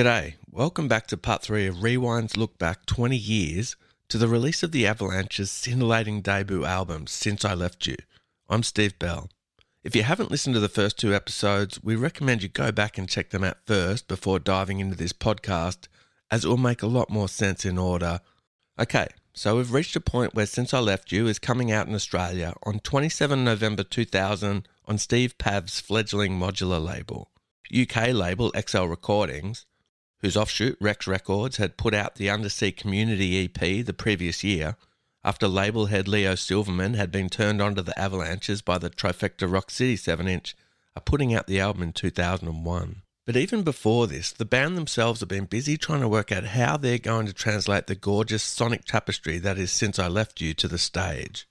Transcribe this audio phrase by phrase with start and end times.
[0.00, 0.36] G'day.
[0.50, 3.76] Welcome back to part three of Rewind's look back 20 years
[4.08, 7.96] to the release of the Avalanche's scintillating debut album, Since I Left You.
[8.48, 9.28] I'm Steve Bell.
[9.84, 13.10] If you haven't listened to the first two episodes, we recommend you go back and
[13.10, 15.86] check them out first before diving into this podcast,
[16.30, 18.20] as it will make a lot more sense in order.
[18.78, 21.94] Okay, so we've reached a point where Since I Left You is coming out in
[21.94, 27.30] Australia on 27 November 2000 on Steve Pav's fledgling modular label.
[27.70, 29.66] UK label XL Recordings
[30.20, 34.76] whose offshoot Rex Records had put out the Undersea Community EP the previous year,
[35.22, 39.70] after label head Leo Silverman had been turned onto the Avalanches by the Trifekta Rock
[39.70, 40.56] City 7 inch,
[40.96, 43.02] are putting out the album in 2001.
[43.26, 46.76] But even before this, the band themselves have been busy trying to work out how
[46.76, 50.66] they're going to translate the gorgeous sonic tapestry that is Since I Left You to
[50.66, 51.46] the stage.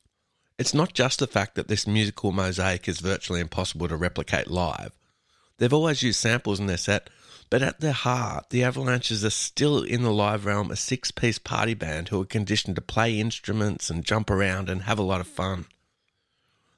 [0.57, 4.91] It's not just the fact that this musical mosaic is virtually impossible to replicate live.
[5.57, 7.09] They've always used samples in their set,
[7.49, 11.39] but at their heart, the Avalanches are still in the live realm a six piece
[11.39, 15.21] party band who are conditioned to play instruments and jump around and have a lot
[15.21, 15.65] of fun.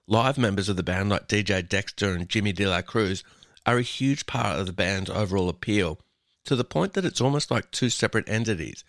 [0.07, 3.23] Live members of the band, like DJ Dexter and Jimmy De La Cruz,
[3.65, 5.99] are a huge part of the band's overall appeal,
[6.45, 8.83] to the point that it's almost like two separate entities,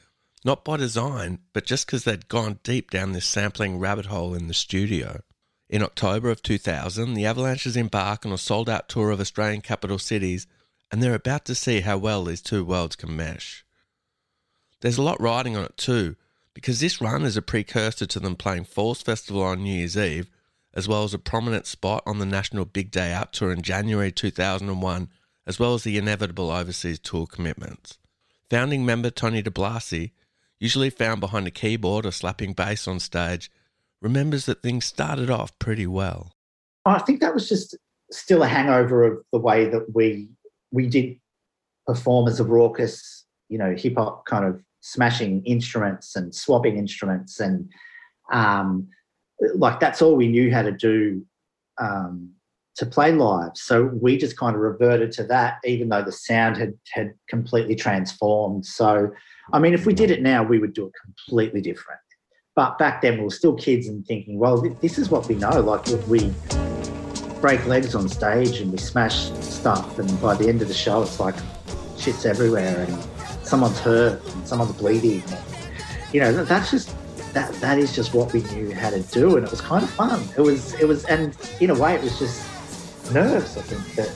[0.45, 4.49] not by design, but just because they'd gone deep down this sampling rabbit hole in
[4.49, 5.21] the studio.
[5.69, 9.99] In October of 2000, the Avalanches embark on a sold out tour of Australian capital
[9.99, 10.47] cities
[10.93, 13.65] and they're about to see how well these two worlds can mesh.
[14.83, 16.17] There's a lot riding on it too,
[16.53, 20.31] because this run is a precursor to them playing Falls Festival on New Year's Eve,
[20.75, 24.13] as well as a prominent spot on the National Big Day Out tour in January
[24.13, 25.09] 2001,
[25.47, 27.98] as well as the inevitable overseas tour commitments.
[28.51, 30.11] Founding member Tony Di Blasi,
[30.61, 33.51] usually found behind a keyboard or slapping bass on stage,
[34.03, 36.35] remembers that things started off pretty well.
[36.85, 37.77] I think that was just
[38.11, 40.29] still a hangover of the way that we
[40.73, 41.17] we did
[41.87, 47.71] performers of raucous, you know, hip hop kind of smashing instruments and swapping instruments and
[48.33, 48.89] um,
[49.55, 51.25] like that's all we knew how to do
[51.79, 52.31] um,
[52.77, 53.53] to play live.
[53.55, 57.75] So we just kind of reverted to that, even though the sound had had completely
[57.75, 58.65] transformed.
[58.65, 59.11] So,
[59.53, 62.01] I mean, if we did it now, we would do it completely different.
[62.55, 65.61] But back then, we were still kids and thinking, well, this is what we know.
[65.61, 66.33] Like we
[67.42, 69.98] break legs on stage and we smash stuff.
[69.98, 71.35] And by the end of the show, it's like
[71.98, 72.98] shit's everywhere and
[73.45, 75.23] someone's hurt and someone's bleeding.
[75.27, 75.39] And,
[76.13, 76.95] you know, that's just
[77.35, 79.91] that that is just what we knew how to do, and it was kind of
[79.91, 80.23] fun.
[80.36, 82.45] It was it was, and in a way, it was just
[83.13, 83.57] nerves.
[83.57, 84.14] I think that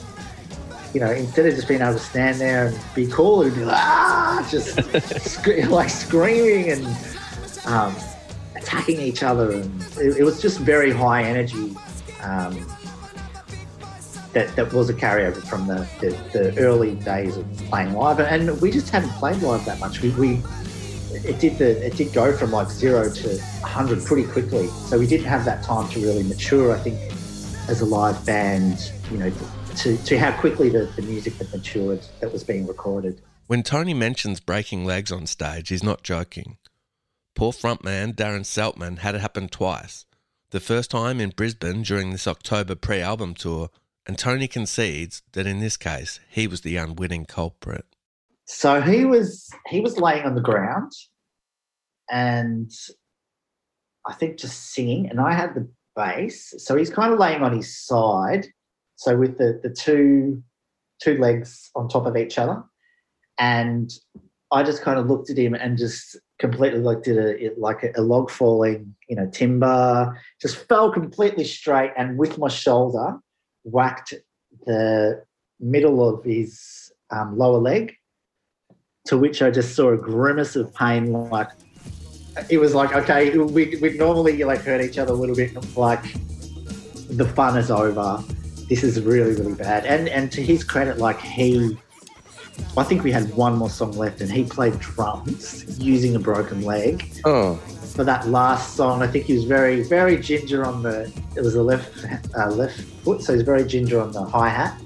[0.93, 3.65] you know, instead of just being able to stand there and be cool, it'd be
[3.65, 4.79] like ah, just
[5.29, 6.85] sc- like screaming and
[7.65, 7.95] um,
[8.55, 11.75] attacking each other, and it, it, was just very high energy.
[12.21, 12.67] Um,
[14.37, 18.61] that, that was a carryover from the, the, the, early days of playing live, and
[18.61, 20.01] we just hadn't played live that much.
[20.01, 20.43] We, we
[21.11, 25.07] it did the it did go from like zero to 100 pretty quickly, so we
[25.07, 26.75] didn't have that time to really mature.
[26.75, 26.99] I think
[27.67, 29.31] as a live band, you know,
[29.77, 33.21] to, to how quickly the, the music had matured that was being recorded.
[33.47, 36.57] When Tony mentions breaking legs on stage, he's not joking.
[37.35, 40.05] Poor frontman Darren Seltman had it happen twice.
[40.51, 43.69] The first time in Brisbane during this October pre album tour,
[44.07, 47.85] and Tony concedes that in this case, he was the unwitting culprit.
[48.45, 50.91] So he was he was laying on the ground
[52.09, 52.71] and
[54.07, 56.53] I think just singing, and I had the bass.
[56.57, 58.47] So he's kind of laying on his side.
[58.95, 60.41] So with the the two
[61.01, 62.63] two legs on top of each other.
[63.37, 63.91] And
[64.51, 67.91] I just kind of looked at him and just completely looked at it like a,
[67.99, 73.19] a log falling, you know, timber, just fell completely straight and with my shoulder
[73.67, 74.13] whacked
[74.65, 75.23] the
[75.59, 77.93] middle of his um, lower leg,
[79.05, 81.11] to which I just saw a grimace of pain.
[81.11, 81.49] Like
[82.49, 85.53] it was like, okay, we we normally like hurt each other a little bit.
[85.77, 86.03] Like
[87.09, 88.23] the fun is over.
[88.69, 89.85] This is really really bad.
[89.85, 91.77] And and to his credit, like he.
[92.75, 96.63] I think we had one more song left, and he played drums using a broken
[96.63, 97.07] leg.
[97.23, 97.59] Oh
[97.97, 99.01] for that last song.
[99.01, 101.11] I think he was very, very ginger on the.
[101.35, 102.05] It was the left
[102.37, 104.79] uh, left foot, so he's very ginger on the hi hat.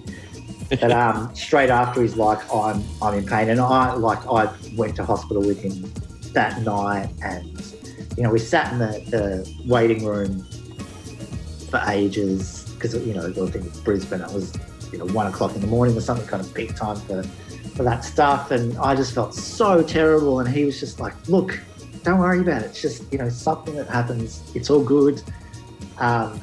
[0.69, 4.95] But um, straight after he's like, I'm I'm in pain, and I like I went
[4.95, 5.91] to hospital with him
[6.31, 7.45] that night, and
[8.15, 10.47] you know we sat in the, the waiting room
[11.69, 14.53] for ages because you know I think Brisbane it was
[14.93, 17.23] you know one o'clock in the morning or something kind of peak time for
[17.75, 21.59] for that stuff, and I just felt so terrible, and he was just like, look
[22.03, 22.65] don't worry about it.
[22.65, 24.43] It's just, you know, something that happens.
[24.55, 25.21] It's all good.
[25.97, 26.41] Um,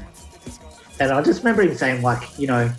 [1.00, 2.72] and I just remember him saying, like, you know,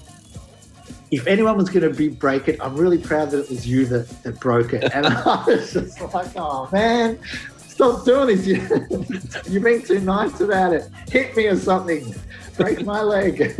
[1.12, 3.86] if anyone was going to be break it, I'm really proud that it was you
[3.88, 4.84] that, that broke it.
[4.94, 7.20] And I was just like, oh man,
[7.58, 8.46] stop doing this.
[8.46, 10.90] You, you're being too nice about it.
[11.10, 12.14] Hit me or something.
[12.58, 13.38] Break my leg.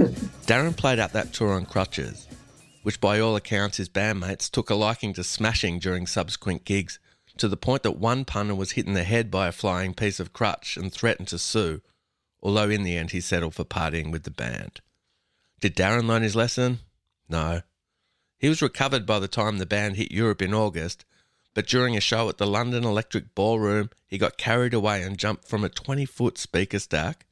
[0.46, 2.28] Darren played out that tour on crutches,
[2.84, 7.00] which by all accounts his bandmates took a liking to smashing during subsequent gigs,
[7.40, 10.20] to the point that one punter was hit in the head by a flying piece
[10.20, 11.82] of crutch and threatened to sue,
[12.42, 14.82] although in the end he settled for partying with the band.
[15.60, 16.80] Did Darren learn his lesson?
[17.28, 17.62] No.
[18.38, 21.06] He was recovered by the time the band hit Europe in August,
[21.54, 25.48] but during a show at the London Electric Ballroom, he got carried away and jumped
[25.48, 27.26] from a 20 foot speaker stack.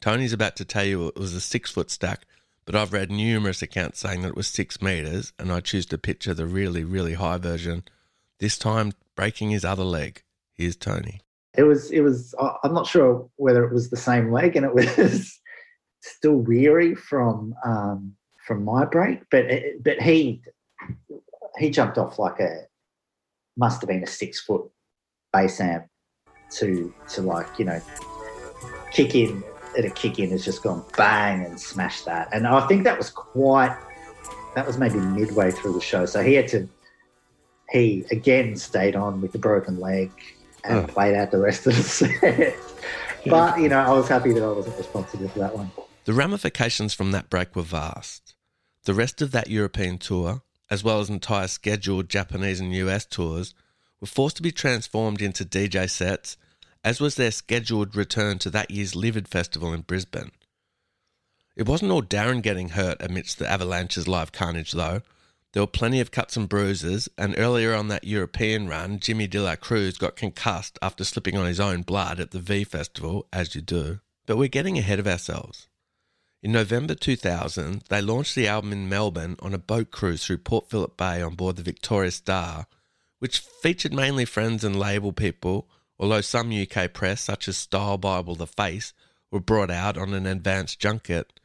[0.00, 2.26] Tony's about to tell you it was a six foot stack,
[2.64, 5.98] but I've read numerous accounts saying that it was six metres, and I choose to
[5.98, 7.84] picture the really, really high version,
[8.38, 10.22] this time breaking his other leg.
[10.54, 11.20] Here's Tony.
[11.54, 12.34] It was, it was,
[12.64, 15.38] I'm not sure whether it was the same leg and it was
[16.00, 18.14] still weary from, um,
[18.46, 19.44] from my break, but
[19.84, 20.42] but he
[21.58, 22.62] he jumped off like a
[23.56, 24.68] must have been a six foot
[25.32, 25.86] bass amp
[26.50, 27.80] to to like you know
[28.90, 29.44] kick in
[29.78, 32.98] at a kick in has just gone bang and smashed that, and I think that
[32.98, 33.76] was quite
[34.56, 36.68] that was maybe midway through the show, so he had to
[37.70, 40.10] he again stayed on with the broken leg
[40.64, 40.86] and oh.
[40.86, 42.54] played out the rest of the set.
[43.26, 45.70] but you know, I was happy that I wasn't responsible for that one.
[46.04, 48.34] The ramifications from that break were vast.
[48.84, 53.54] The rest of that European tour, as well as entire scheduled Japanese and US tours,
[54.00, 56.36] were forced to be transformed into DJ sets,
[56.82, 60.30] as was their scheduled return to that year's Livid Festival in Brisbane.
[61.54, 65.02] It wasn't all Darren getting hurt amidst the Avalanche's live carnage, though.
[65.52, 69.40] There were plenty of cuts and bruises, and earlier on that European run, Jimmy De
[69.40, 73.54] La Cruz got concussed after slipping on his own blood at the V Festival, as
[73.54, 73.98] you do.
[74.26, 75.66] But we're getting ahead of ourselves.
[76.40, 80.70] In November 2000, they launched the album in Melbourne on a boat cruise through Port
[80.70, 82.66] Phillip Bay on board the Victoria Star,
[83.18, 85.68] which featured mainly friends and label people,
[85.98, 88.94] although some UK press, such as Style Bible The Face,
[89.32, 91.40] were brought out on an advanced junket.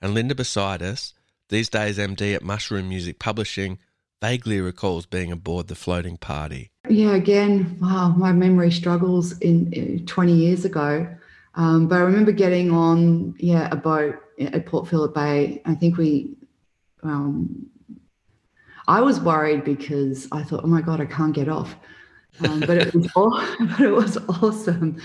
[0.00, 1.14] And Linda Bosidis,
[1.48, 3.78] these days MD at Mushroom Music Publishing,
[4.20, 6.70] vaguely recalls being aboard the floating party.
[6.88, 11.06] Yeah, again, wow, my memory struggles in, in 20 years ago.
[11.54, 15.62] Um, but I remember getting on, yeah, a boat at Port Phillip Bay.
[15.64, 16.36] I think we,
[17.02, 17.66] um,
[18.88, 21.76] I was worried because I thought, oh my God, I can't get off.
[22.40, 25.00] Um, but it was but it was awesome.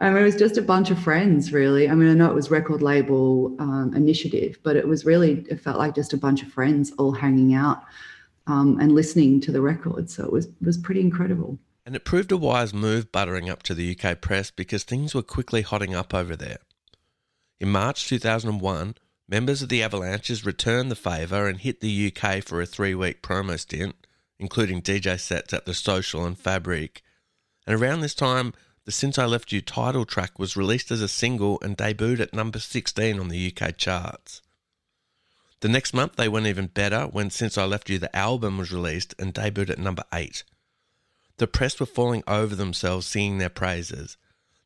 [0.00, 1.88] Mean, it was just a bunch of friends, really.
[1.88, 5.60] I mean, I know it was record label um, initiative, but it was really, it
[5.60, 7.82] felt like just a bunch of friends all hanging out
[8.46, 10.10] um, and listening to the record.
[10.10, 11.58] So it was was pretty incredible.
[11.86, 15.22] And it proved a wise move buttering up to the UK press because things were
[15.22, 16.58] quickly hotting up over there.
[17.58, 18.94] In March 2001,
[19.28, 23.22] members of the Avalanches returned the favour and hit the UK for a three week
[23.22, 24.06] promo stint,
[24.38, 27.02] including DJ sets at The Social and Fabric.
[27.66, 28.52] And around this time,
[28.84, 32.34] the Since I Left You title track was released as a single and debuted at
[32.34, 34.42] number 16 on the UK charts.
[35.60, 38.72] The next month, they went even better when Since I Left You the album was
[38.72, 40.44] released and debuted at number 8.
[41.36, 44.16] The press were falling over themselves singing their praises,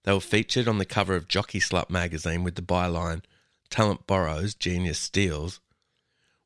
[0.04, 3.22] they were featured on the cover of Jockey Slut magazine with the byline
[3.70, 5.60] Talent Borrows, Genius Steals,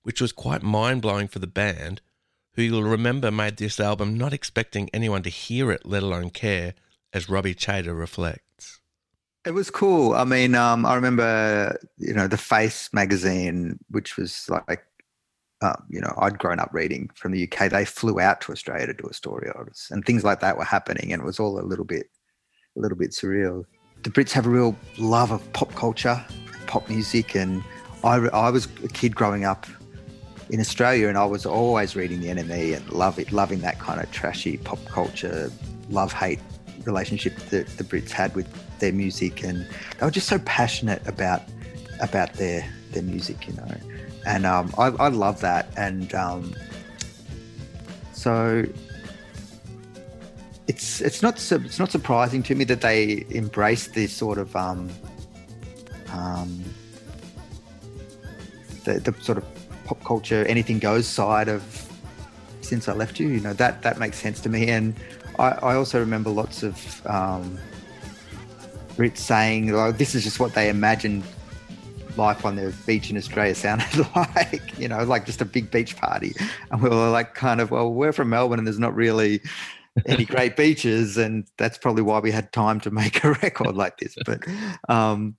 [0.03, 2.01] which was quite mind blowing for the band,
[2.55, 6.75] who you'll remember made this album not expecting anyone to hear it, let alone care,
[7.13, 8.81] as Robbie Chater reflects.
[9.47, 10.15] It was cool.
[10.15, 14.85] I mean, um, I remember, you know, the Face magazine, which was like,
[15.63, 17.71] um, you know, I'd grown up reading from the UK.
[17.71, 20.57] They flew out to Australia to do a story on us, and things like that
[20.57, 22.07] were happening, and it was all a little bit
[22.77, 23.65] a little bit surreal.
[24.03, 26.25] The Brits have a real love of pop culture,
[26.67, 27.65] pop music, and
[28.05, 29.67] I, I was a kid growing up
[30.51, 34.01] in Australia, and I was always reading the NME and love it, loving that kind
[34.01, 35.51] of trashy pop culture,
[35.91, 36.41] love hate
[36.89, 39.67] relationship that the Brits had with their music, and
[39.99, 41.43] they were just so passionate about
[42.01, 43.75] about their their music, you know.
[44.27, 46.55] And um, I, I love that, and um,
[48.13, 48.65] so
[50.67, 54.91] it's it's not it's not surprising to me that they embrace this sort of um,
[56.13, 56.63] um,
[58.85, 59.45] the, the sort of
[59.85, 61.63] pop culture anything goes side of
[62.61, 63.29] since I left you.
[63.29, 64.95] You know that that makes sense to me, and
[65.39, 67.59] I, I also remember lots of um,
[68.97, 71.25] Brits saying, "Oh, this is just what they imagined
[72.17, 75.97] life on the beach in Australia sounded like, you know, like just a big beach
[75.97, 76.35] party.
[76.71, 79.41] And we were like, kind of, well, we're from Melbourne and there's not really
[80.07, 83.97] any great beaches, and that's probably why we had time to make a record like
[83.99, 84.17] this.
[84.25, 84.45] But
[84.89, 85.37] um,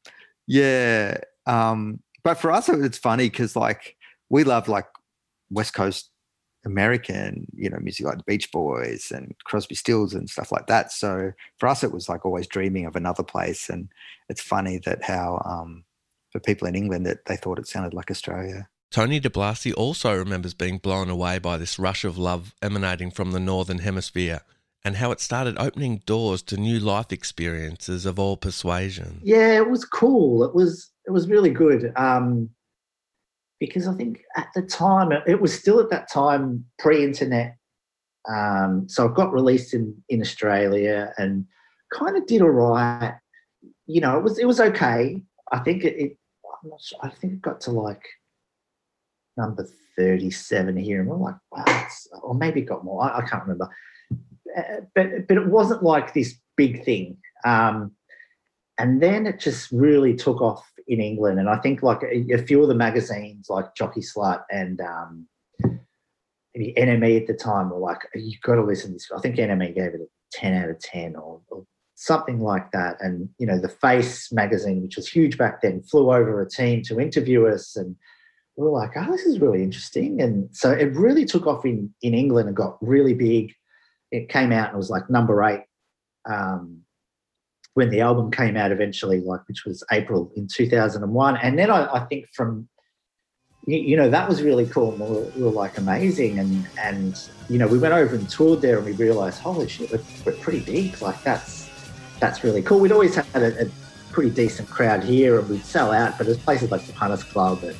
[0.47, 3.95] yeah, um, but for us, it's funny because like
[4.29, 4.87] we love like
[5.49, 6.09] West Coast
[6.65, 10.91] American, you know, music like the Beach Boys and Crosby Stills and stuff like that.
[10.91, 13.69] So for us, it was like always dreaming of another place.
[13.69, 13.89] And
[14.27, 15.85] it's funny that how um,
[16.31, 18.67] for people in England that they thought it sounded like Australia.
[18.91, 23.31] Tony Di Blasi also remembers being blown away by this rush of love emanating from
[23.31, 24.41] the Northern Hemisphere
[24.83, 29.19] and how it started opening doors to new life experiences of all persuasion.
[29.23, 30.43] Yeah, it was cool.
[30.43, 31.91] It was it was really good.
[31.95, 32.49] Um,
[33.59, 37.57] because I think at the time it was still at that time pre-internet.
[38.29, 41.45] Um, so it got released in in Australia and
[41.93, 43.15] kind of did all right.
[43.85, 45.21] You know, it was it was okay.
[45.51, 46.17] I think it, it
[46.79, 48.03] sure, I think it got to like
[49.37, 51.87] number 37 here, and we're like, wow,
[52.21, 53.03] or maybe it got more.
[53.03, 53.69] I, I can't remember.
[54.57, 57.17] Uh, but but it wasn't like this big thing.
[57.45, 57.91] Um,
[58.77, 61.39] and then it just really took off in England.
[61.39, 65.27] And I think like a, a few of the magazines like Jockey Slut and um,
[66.55, 69.09] maybe NME at the time were like, you've got to listen to this.
[69.15, 72.97] I think NME gave it a 10 out of 10 or, or something like that.
[73.01, 76.81] And, you know, the Face magazine, which was huge back then, flew over a team
[76.83, 77.75] to interview us.
[77.75, 77.95] And
[78.57, 80.19] we were like, oh, this is really interesting.
[80.21, 83.53] And so it really took off in, in England and got really big.
[84.11, 85.65] It came out and was like number eight
[86.27, 86.81] um,
[87.73, 91.37] when the album came out eventually, like which was April in 2001.
[91.37, 92.67] And then I, I think from,
[93.65, 94.91] you, you, know, that was really cool.
[94.93, 96.39] And we were, we were, like amazing.
[96.39, 99.91] And, and, you know, we went over and toured there and we realized, holy shit,
[99.91, 101.01] we're, we're pretty big.
[101.01, 101.69] Like that's,
[102.19, 102.79] that's really cool.
[102.79, 103.69] We'd always had a, a,
[104.11, 107.63] pretty decent crowd here and we'd sell out, but there's places like the Punters Club
[107.63, 107.77] and,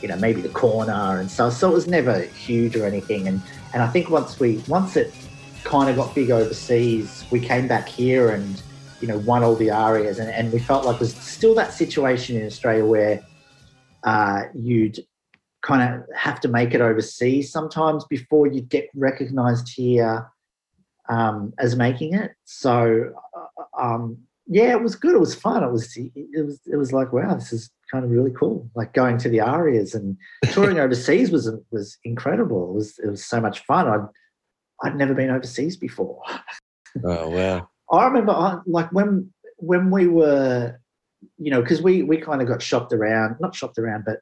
[0.00, 1.52] you know, maybe the corner and stuff.
[1.54, 3.26] So it was never huge or anything.
[3.26, 3.42] And,
[3.74, 5.12] and I think once we, once it
[5.64, 8.62] kind of got big overseas, we came back here and,
[9.04, 12.38] you know, won all the arias, and, and we felt like there's still that situation
[12.38, 13.22] in Australia where
[14.02, 14.98] uh, you'd
[15.60, 20.26] kind of have to make it overseas sometimes before you'd get recognised here
[21.10, 22.30] um, as making it.
[22.44, 25.14] So, uh, um, yeah, it was good.
[25.14, 25.62] It was fun.
[25.62, 28.70] It was it was it was like wow, this is kind of really cool.
[28.74, 30.16] Like going to the arias and
[30.52, 32.70] touring overseas was was incredible.
[32.70, 33.86] It was it was so much fun.
[33.86, 34.06] I'd
[34.82, 36.22] I'd never been overseas before.
[37.04, 37.68] Oh wow!
[37.90, 40.78] I remember, I, like when when we were,
[41.38, 44.18] you know, because we we kind of got shopped around, not shopped around, but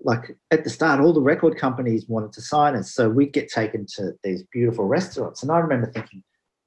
[0.00, 3.48] like at the start, all the record companies wanted to sign us, so we'd get
[3.48, 6.22] taken to these beautiful restaurants, and I remember thinking.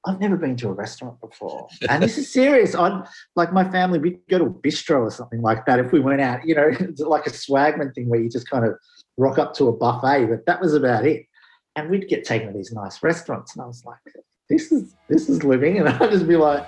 [0.08, 2.76] I've never been to a restaurant before, and this is serious.
[2.76, 3.02] I'd
[3.34, 3.98] like my family.
[3.98, 6.46] We'd go to a bistro or something like that if we went out.
[6.46, 8.74] You know, like a swagman thing where you just kind of
[9.16, 10.26] rock up to a buffet.
[10.26, 11.26] But that was about it.
[11.74, 13.98] And we'd get taken to these nice restaurants, and I was like,
[14.48, 16.66] this is this is living, and I'd just be like,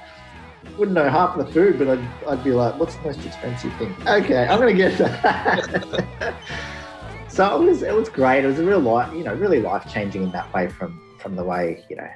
[0.76, 3.94] wouldn't know half the food, but I'd, I'd be like, what's the most expensive thing?
[4.06, 6.34] Okay, I'm gonna get that.
[7.28, 8.44] so it was it was great.
[8.44, 11.36] It was a real life, you know, really life changing in that way from from
[11.36, 12.08] the way you know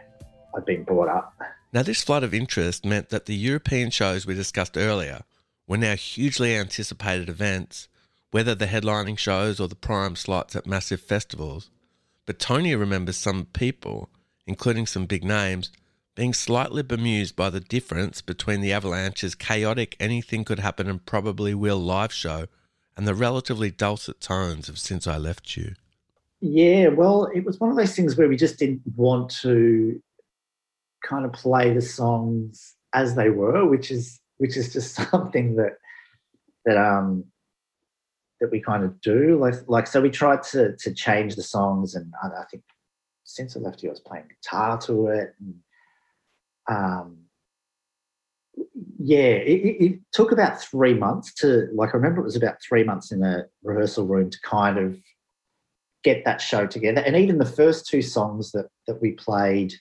[0.57, 1.35] I'd been brought up.
[1.73, 5.23] Now, this flood of interest meant that the European shows we discussed earlier
[5.67, 7.89] were now hugely anticipated events,
[8.31, 11.71] whether the headlining shows or the prime slots at massive festivals.
[12.27, 14.11] But Tony remembers some people
[14.47, 15.71] including some big names,
[16.15, 21.55] being slightly bemused by the difference between the Avalanche's chaotic anything could happen and probably
[21.55, 22.47] will live show
[22.97, 25.75] and the relatively dulcet tones of Since I Left You.
[26.41, 30.03] Yeah, well, it was one of those things where we just didn't want to
[31.03, 35.79] kind of play the songs as they were, which is which is just something that
[36.65, 37.25] that um
[38.41, 39.39] that we kind of do.
[39.39, 42.65] Like like so we tried to to change the songs and I, I think
[43.35, 45.35] since I left you, I was playing guitar to it.
[45.41, 45.55] And,
[46.69, 47.19] um,
[48.99, 52.85] yeah, it, it, took about three months to, like, I remember it was about three
[52.85, 54.99] months in a rehearsal room to kind of
[56.05, 57.01] get that show together.
[57.01, 59.73] And even the first two songs that, that we played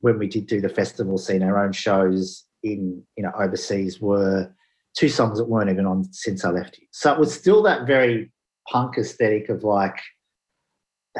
[0.00, 4.52] when we did do the festival scene, our own shows in, you know, overseas were
[4.96, 6.86] two songs that weren't even on since I left you.
[6.90, 8.32] So it was still that very
[8.68, 9.98] punk aesthetic of like,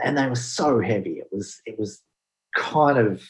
[0.02, 1.18] and they were so heavy.
[1.18, 2.02] It was it was
[2.56, 3.22] kind of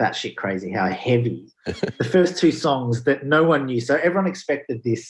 [0.00, 3.80] batshit crazy how heavy the first two songs that no one knew.
[3.80, 5.08] So everyone expected this.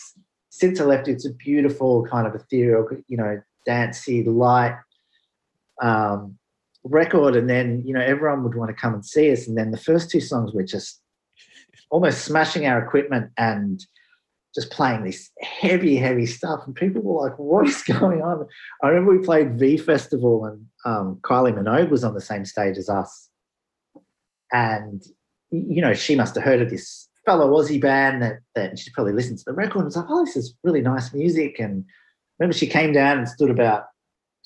[0.51, 4.77] Since I left, it's a beautiful kind of ethereal, you know, dancey, light
[5.81, 6.39] um,
[6.85, 9.47] record, and then you know everyone would want to come and see us.
[9.47, 11.01] And then the first two songs were just
[11.91, 13.85] almost smashing our equipment and
[14.55, 16.61] just playing this heavy, heavy stuff.
[16.67, 18.47] And people were like, what is going on?
[18.83, 22.77] I remember we played V Festival and um, Kylie Minogue was on the same stage
[22.77, 23.31] as us.
[24.53, 25.03] And,
[25.51, 29.13] you know, she must have heard of this fellow Aussie band that, that she probably
[29.13, 31.59] listened to the record and was like, oh, this is really nice music.
[31.59, 31.85] And
[32.39, 33.85] remember she came down and stood about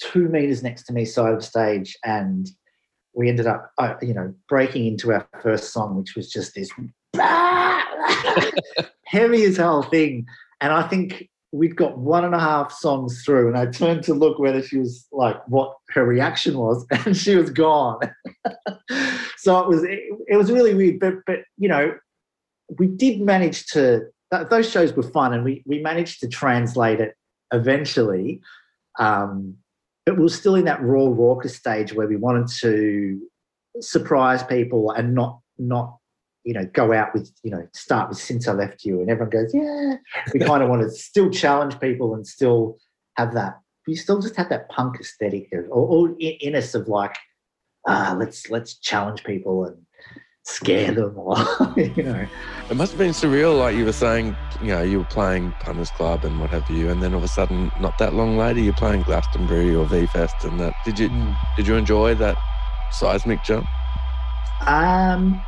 [0.00, 2.48] two meters next to me, side of stage, and
[3.14, 6.70] we ended up, uh, you know, breaking into our first song, which was just this
[9.06, 10.26] heavy as hell thing.
[10.60, 14.14] And I think we'd got one and a half songs through, and I turned to
[14.14, 18.00] look whether she was like what her reaction was, and she was gone.
[19.36, 21.94] so it was it, it, was really weird, but but you know,
[22.78, 24.02] we did manage to.
[24.50, 27.14] those shows were fun, and we we managed to translate it
[27.52, 28.40] eventually.
[28.98, 29.56] Um,
[30.04, 33.20] but we were still in that raw raucous stage where we wanted to
[33.80, 35.98] surprise people and not not
[36.46, 39.30] you know go out with you know start with since I left you and everyone
[39.30, 39.96] goes yeah.
[40.32, 42.78] We kind of want to still challenge people and still
[43.16, 47.16] have that we still just have that punk aesthetic or, or inness of like
[47.86, 49.76] ah let's let's challenge people and
[50.44, 51.36] scare them or
[51.76, 52.26] you know.
[52.70, 55.90] It must have been surreal like you were saying you know you were playing punters
[55.90, 58.60] club and what have you and then all of a sudden not that long later
[58.60, 61.34] you're playing glastonbury or v fest and that did you mm.
[61.56, 62.38] did you enjoy that
[62.92, 63.66] seismic jump?
[64.64, 65.42] Um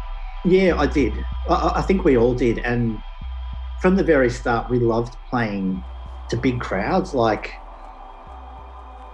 [0.50, 3.02] yeah i did I, I think we all did and
[3.80, 5.84] from the very start we loved playing
[6.30, 7.54] to big crowds like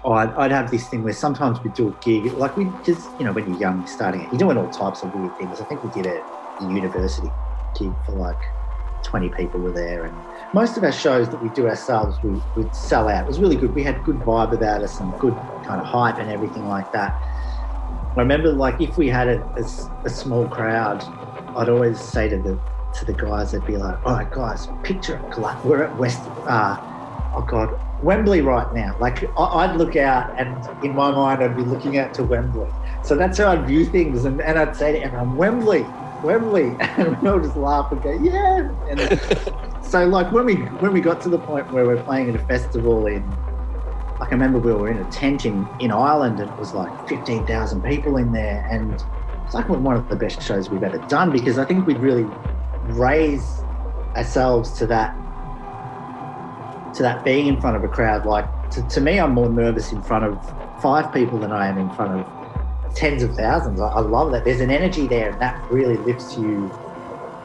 [0.06, 3.24] I'd, I'd, have this thing where sometimes we'd do a gig, like we just, you
[3.24, 5.60] know, when you're young, starting it, you're doing all types of weird things.
[5.60, 6.20] I think we did a
[6.58, 7.32] university
[7.78, 8.36] gig for like
[9.04, 10.04] 20 people were there.
[10.04, 10.22] And
[10.52, 13.24] most of our shows that we do ourselves, we would sell out.
[13.24, 13.74] It was really good.
[13.74, 15.34] We had good vibe about us and good
[15.66, 17.14] kind of hype and everything like that.
[18.16, 19.64] I remember, like, if we had a, a,
[20.06, 21.02] a small crowd,
[21.56, 22.58] I'd always say to the
[22.94, 25.64] to the guys, they'd be like, "All right, guys, picture it.
[25.64, 26.20] We're at West.
[26.46, 26.76] Uh,
[27.34, 28.96] oh God, Wembley right now.
[29.00, 32.68] Like I'd look out, and in my mind, I'd be looking out to Wembley.
[33.02, 35.84] So that's how I'd view things, and, and I'd say to everyone, Wembley,
[36.22, 38.70] Wembley, and we all just laugh and go, yeah.
[38.88, 42.36] And so like when we when we got to the point where we're playing at
[42.36, 43.22] a festival in,
[44.20, 47.46] I remember we were in a tent in in Ireland, and it was like fifteen
[47.46, 48.92] thousand people in there, and
[49.44, 52.26] it's like one of the best shows we've ever done because I think we'd really
[52.84, 53.60] raise
[54.16, 55.14] ourselves to that
[56.94, 58.24] to that being in front of a crowd.
[58.24, 60.38] Like to, to me, I'm more nervous in front of
[60.80, 63.80] five people than I am in front of tens of thousands.
[63.80, 64.44] I, I love that.
[64.44, 66.70] There's an energy there, and that really lifts you.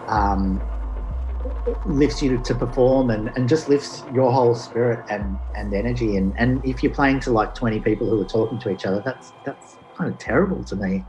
[0.08, 0.69] Um,
[1.86, 6.18] lifts you to, to perform and, and just lifts your whole spirit and, and energy
[6.18, 9.02] and, and if you're playing to like 20 people who are talking to each other
[9.06, 11.04] that's that's kind of terrible to me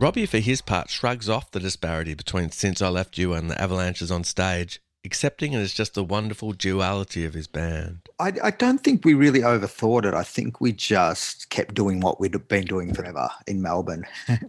[0.00, 3.58] Robbie, for his part, shrugs off the disparity between Since I Left You and the
[3.60, 8.08] Avalanches on stage accepting it as just the wonderful duality of his band.
[8.18, 10.14] I, I, don't think we really overthought it.
[10.14, 14.04] I think we just kept doing what we'd been doing forever in Melbourne,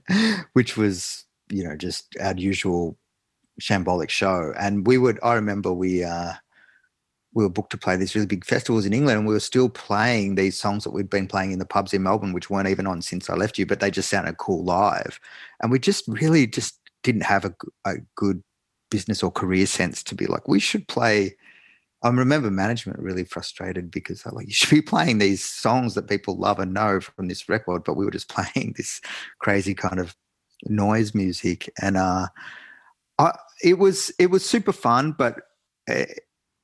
[0.53, 2.97] which was, you know, just our usual
[3.61, 4.53] shambolic show.
[4.59, 6.33] And we would, I remember we, uh,
[7.35, 9.69] we were booked to play these really big festivals in England, and we were still
[9.69, 12.87] playing these songs that we'd been playing in the pubs in Melbourne, which weren't even
[12.87, 15.19] on since I left you, but they just sounded cool live.
[15.61, 17.53] And we just really just didn't have a,
[17.85, 18.41] a good
[18.89, 21.35] business or career sense to be like, we should play.
[22.03, 26.07] I remember management really frustrated because they're like, you should be playing these songs that
[26.07, 29.01] people love and know from this record, but we were just playing this
[29.39, 30.15] crazy kind of
[30.67, 32.27] noise music, and uh,
[33.19, 35.41] I, it was it was super fun, but
[35.87, 36.05] eh,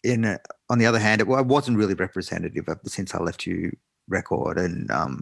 [0.03, 0.37] in
[0.69, 3.71] on the other hand, it, it, wasn't really representative of the Since I Left You
[4.07, 5.21] record, and um,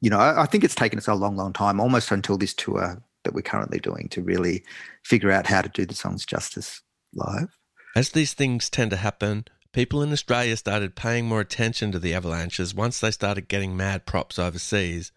[0.00, 2.54] you know, I, I think it's taken us a long, long time, almost until this
[2.54, 4.64] tour that we're currently doing to really
[5.04, 6.82] figure out how to do the songs justice
[7.14, 7.56] live.
[7.94, 12.14] As these things tend to happen, people in Australia started paying more attention to the
[12.14, 15.12] avalanches once they started getting mad props overseas,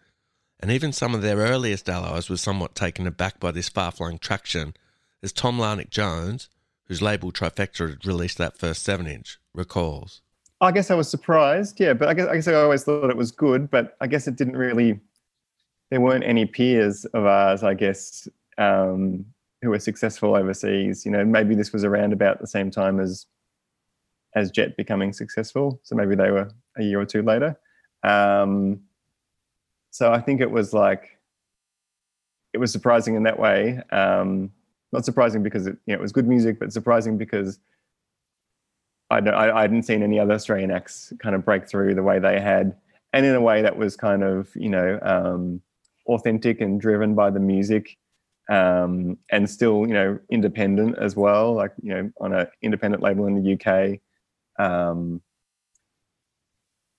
[0.60, 4.18] and even some of their earliest allies were somewhat taken aback by this far flung
[4.18, 4.74] traction,
[5.26, 6.48] as Tom Larnach-Jones,
[6.86, 10.22] whose label Trifekta had released that first 7 inch, recalls.
[10.62, 13.16] I guess I was surprised, yeah, but I guess, I guess I always thought it
[13.16, 15.00] was good, but I guess it didn't really
[15.90, 19.24] there weren't any peers of ours, I guess, um,
[19.62, 21.04] who were successful overseas.
[21.04, 23.26] You know, maybe this was around about the same time as
[24.34, 25.80] as Jet becoming successful.
[25.82, 27.58] So maybe they were a year or two later.
[28.02, 28.80] Um,
[29.90, 31.18] so I think it was like
[32.52, 33.80] it was surprising in that way.
[33.90, 34.50] Um,
[34.96, 37.58] not surprising because it, you know, it was good music, but surprising because
[39.10, 42.18] I, I, I hadn't seen any other Australian acts kind of break through the way
[42.18, 42.74] they had,
[43.12, 45.60] and in a way that was kind of you know um,
[46.06, 47.98] authentic and driven by the music
[48.48, 53.26] um, and still you know independent as well like you know on an independent label
[53.26, 53.98] in the uk
[54.58, 55.20] um,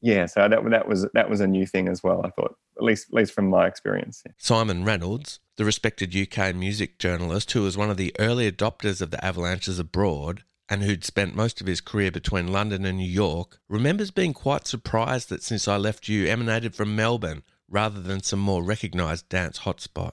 [0.01, 2.83] yeah so that, that was that was a new thing as well i thought at
[2.83, 7.77] least at least from my experience simon reynolds the respected uk music journalist who was
[7.77, 11.81] one of the early adopters of the avalanches abroad and who'd spent most of his
[11.81, 16.27] career between London and New York, remembers being quite surprised that Since I Left You
[16.27, 20.11] emanated from Melbourne rather than some more recognised dance hotspot.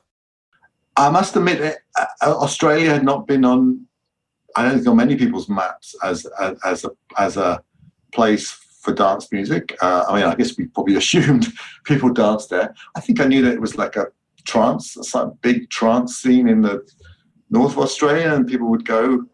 [0.97, 3.87] I must admit, that uh, Australia had not been on.
[4.55, 7.63] I don't think on many people's maps as as, as a as a
[8.13, 9.77] place for dance music.
[9.81, 11.53] Uh, I mean, I guess we probably assumed
[11.85, 12.75] people danced there.
[12.95, 14.09] I think I knew that it was like a
[14.45, 16.87] trance, a big trance scene in the
[17.51, 19.25] north of Australia, and people would go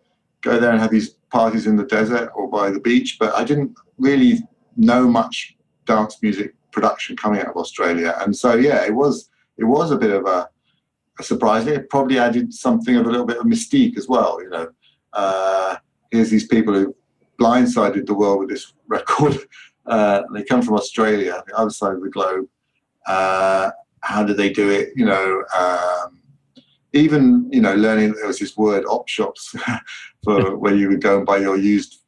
[0.42, 3.18] go there and have these parties in the desert or by the beach.
[3.20, 4.38] But I didn't really
[4.76, 9.64] know much dance music production coming out of Australia, and so yeah, it was it
[9.64, 10.48] was a bit of a,
[11.18, 11.66] a surprise.
[11.66, 14.40] It probably added something of a little bit of mystique as well.
[14.40, 14.68] You know,
[15.12, 15.76] uh,
[16.12, 16.94] here's these people who
[17.40, 19.36] blindsided the world with this record.
[19.86, 22.46] Uh, they come from Australia, the other side of the globe.
[23.06, 24.90] Uh, how did they do it?
[24.94, 26.20] You know, um,
[26.92, 29.54] even you know, learning there was this word op shops
[30.24, 32.00] for where you would go and buy your used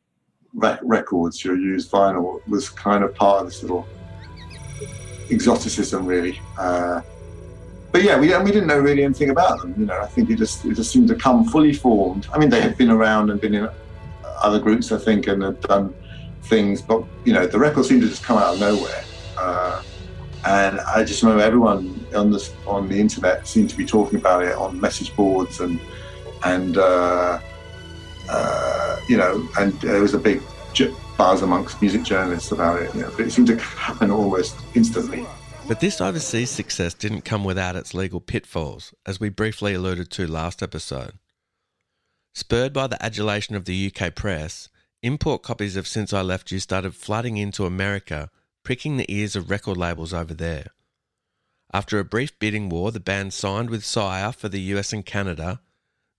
[0.54, 3.86] records, your used vinyl was kind of part of this little
[5.30, 6.40] exoticism, really.
[6.58, 7.00] Uh,
[7.90, 9.74] but yeah, we, we didn't know really anything about them.
[9.78, 12.26] You know, I think it just it just seemed to come fully formed.
[12.32, 13.68] I mean, they had been around and been in
[14.42, 15.94] other groups, I think, and have done
[16.42, 19.04] things, but you know, the record seemed to just come out of nowhere.
[19.38, 19.82] Uh,
[20.44, 24.42] and I just remember everyone on the on the internet seemed to be talking about
[24.42, 25.78] it on message boards and
[26.44, 27.38] and uh,
[28.28, 30.42] uh, you know, and there was a big
[31.16, 32.92] buzz amongst music journalists about it.
[32.94, 35.26] You know, but it seemed to happen almost instantly.
[35.68, 40.26] But this overseas success didn't come without its legal pitfalls, as we briefly alluded to
[40.26, 41.12] last episode.
[42.34, 44.68] Spurred by the adulation of the UK press,
[45.02, 48.30] import copies of Since I Left You started flooding into America,
[48.62, 50.68] pricking the ears of record labels over there.
[51.72, 55.60] After a brief bidding war, the band signed with Sire for the US and Canada.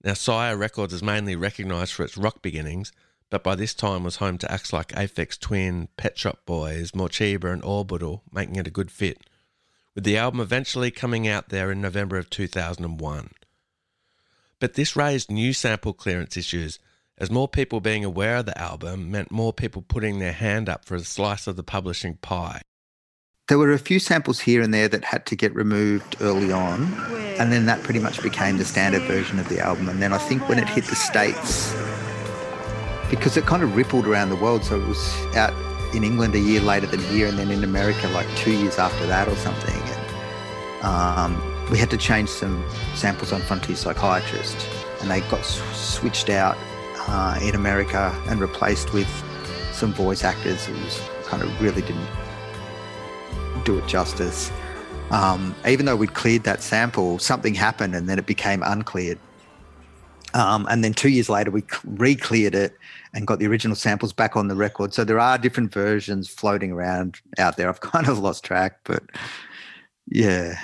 [0.04, 2.92] Now, Sire Records is mainly recognised for its rock beginnings,
[3.30, 7.52] but by this time was home to acts like Aphex Twin, Pet Shop Boys, Morcheeba,
[7.52, 9.22] and Orbital, making it a good fit
[9.96, 13.30] with the album eventually coming out there in November of 2001.
[14.64, 16.80] But this raised new sample clearance issues,
[17.18, 20.86] as more people being aware of the album meant more people putting their hand up
[20.86, 22.62] for a slice of the publishing pie.
[23.50, 26.94] There were a few samples here and there that had to get removed early on,
[27.38, 29.90] and then that pretty much became the standard version of the album.
[29.90, 31.76] And then I think when it hit the States,
[33.10, 35.54] because it kind of rippled around the world, so it was out
[35.94, 39.06] in England a year later than here, and then in America like two years after
[39.08, 39.76] that or something.
[40.84, 42.64] And um, we had to change some
[42.96, 44.68] samples on Frontier Psychiatrist,
[45.02, 46.58] and they got switched out
[47.08, 49.08] uh, in America and replaced with
[49.72, 50.76] some voice actors who
[51.26, 52.08] kind of really didn't
[53.66, 54.52] do it justice.
[55.12, 59.20] Um, even though we'd cleared that sample, something happened and then it became uncleared.
[60.34, 62.76] Um, and then two years later, we re-cleared it
[63.14, 64.94] and got the original samples back on the record.
[64.94, 67.70] So there are different versions floating around out there.
[67.70, 69.04] I've kind of lost track, but
[70.08, 70.60] yeah.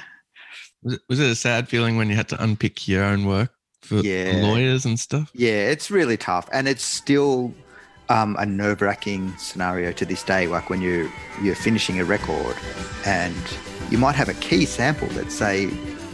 [0.84, 3.52] Was it, was it a sad feeling when you had to unpick your own work
[3.82, 4.40] for yeah.
[4.42, 5.30] lawyers and stuff?
[5.34, 7.54] Yeah, it's really tough, and it's still
[8.10, 10.48] um, a nerve-wracking scenario to this day.
[10.48, 11.12] Like when you
[11.42, 12.56] you're finishing a record,
[13.06, 13.36] and
[13.92, 15.68] you might have a key sample that say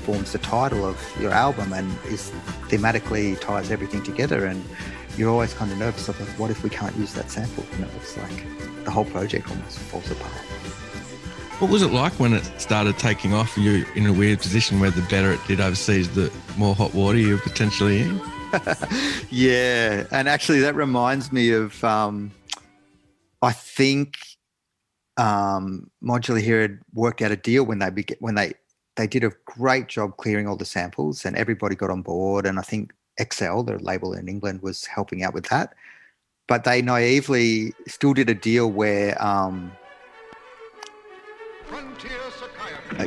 [0.06, 2.32] forms the title of your album and is
[2.68, 4.64] thematically ties everything together and
[5.18, 7.66] you're always kind of nervous of like, what if we can't use that sample?
[7.74, 10.32] And it looks like the whole project almost falls apart.
[11.60, 13.58] What was it like when it started taking off?
[13.58, 17.18] You're in a weird position where the better it did overseas, the more hot water
[17.18, 18.22] you're potentially in.
[19.30, 21.82] yeah, and actually that reminds me of.
[21.82, 22.32] Um,
[23.42, 24.18] I think
[25.16, 28.54] um, Modular here had worked out a deal when they began, when they
[28.98, 32.46] they did a great job clearing all the samples, and everybody got on board.
[32.46, 32.92] And I think
[33.32, 35.74] XL, the label in England, was helping out with that.
[36.50, 39.72] But they naively still did a deal where, um,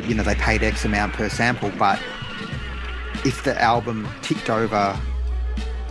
[0.06, 2.00] you know, they paid X amount per sample, but
[3.24, 4.98] if the album ticked over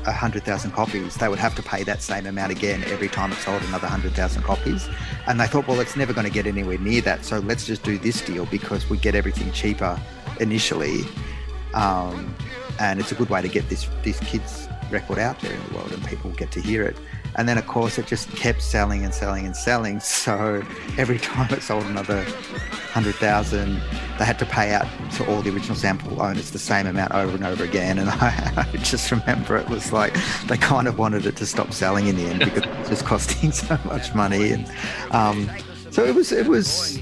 [0.04, 3.62] 100,000 copies, they would have to pay that same amount again every time it sold
[3.64, 4.88] another 100,000 copies.
[5.28, 7.26] And they thought, well, it's never going to get anywhere near that.
[7.26, 10.00] So let's just do this deal because we get everything cheaper
[10.40, 11.02] initially.
[11.74, 12.34] Um,
[12.80, 15.76] and it's a good way to get this this kids record out there in the
[15.76, 16.96] world and people get to hear it
[17.36, 20.00] and then of course it just kept selling and selling and selling.
[20.00, 20.64] So
[20.98, 23.82] every time it sold another 100,000
[24.18, 27.36] they had to pay out to all the original sample owners the same amount over
[27.36, 28.00] and over again.
[28.00, 30.16] And I, I just remember it was like
[30.48, 33.06] they kind of wanted it to stop selling in the end because it was just
[33.06, 34.52] costing so much money.
[34.52, 34.72] And
[35.12, 35.50] um,
[35.92, 37.00] so it was it was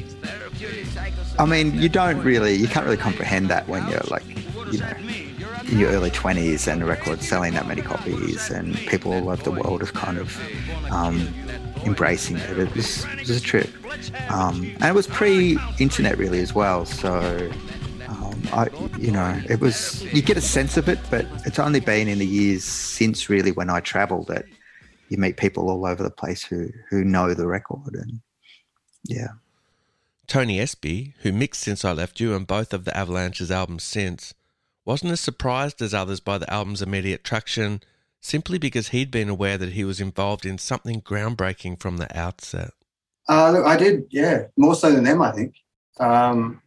[1.40, 4.24] I mean you don't really you can't really comprehend that when you're like
[4.72, 4.94] you know,
[5.68, 9.44] in your early 20s and a record selling that many copies and people all over
[9.44, 10.40] the world are kind of
[10.92, 11.28] um,
[11.86, 12.58] embracing it.
[12.58, 13.70] It was, it was a trip.
[14.30, 16.86] Um, and it was pre-internet really as well.
[16.86, 17.52] So,
[18.08, 21.80] um, I, you know, it was, you get a sense of it, but it's only
[21.80, 24.46] been in the years since really when I travel that
[25.10, 28.22] you meet people all over the place who, who know the record and
[29.04, 29.30] yeah.
[30.28, 34.34] Tony Espie, who mixed Since I Left You and both of the Avalanche's albums since,
[34.86, 37.82] wasn't as surprised as others by the album's immediate traction
[38.22, 42.72] simply because he'd been aware that he was involved in something groundbreaking from the outset.
[43.28, 45.56] Uh, look, I did, yeah, more so than them, I think.
[46.00, 46.62] Um,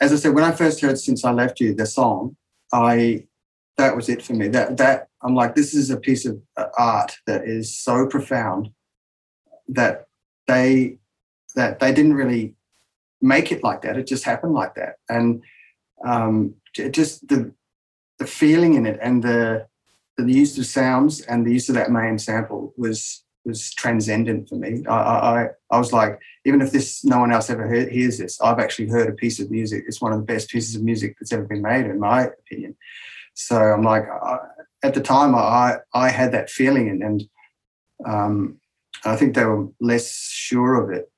[0.00, 2.36] as I said, when I first heard "Since I Left You," the song,
[2.72, 3.26] I
[3.76, 4.48] that was it for me.
[4.48, 8.70] That that I'm like, this is a piece of uh, art that is so profound
[9.68, 10.06] that
[10.48, 10.98] they
[11.54, 12.54] that they didn't really
[13.20, 13.96] make it like that.
[13.96, 15.42] It just happened like that, and
[16.04, 17.52] um, just the
[18.18, 19.66] the feeling in it and the
[20.16, 24.54] the use of sounds and the use of that main sample was was transcendent for
[24.54, 24.84] me.
[24.86, 28.40] I, I, I was like, even if this no one else ever heard, hears this,
[28.40, 29.84] I've actually heard a piece of music.
[29.86, 32.76] It's one of the best pieces of music that's ever been made, in my opinion.
[33.34, 34.38] So I'm like, I,
[34.84, 37.28] at the time, I I had that feeling, and, and
[38.06, 38.60] um,
[39.04, 41.10] I think they were less sure of it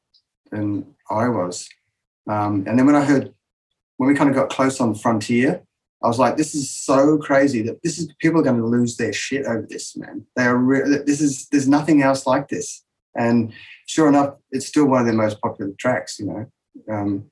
[0.51, 1.69] than I was.
[2.27, 3.35] Um, and then when I heard,
[3.97, 5.63] when we kind of got close on the frontier,
[6.03, 8.97] I was like, this is so crazy that this is people are going to lose
[8.97, 10.27] their shit over this, man.
[10.37, 10.57] They are.
[10.57, 12.85] Re- this is there's nothing else like this.
[13.17, 13.53] And
[13.87, 16.47] sure enough, it's still one of their most popular tracks, you know.
[16.93, 17.31] Um,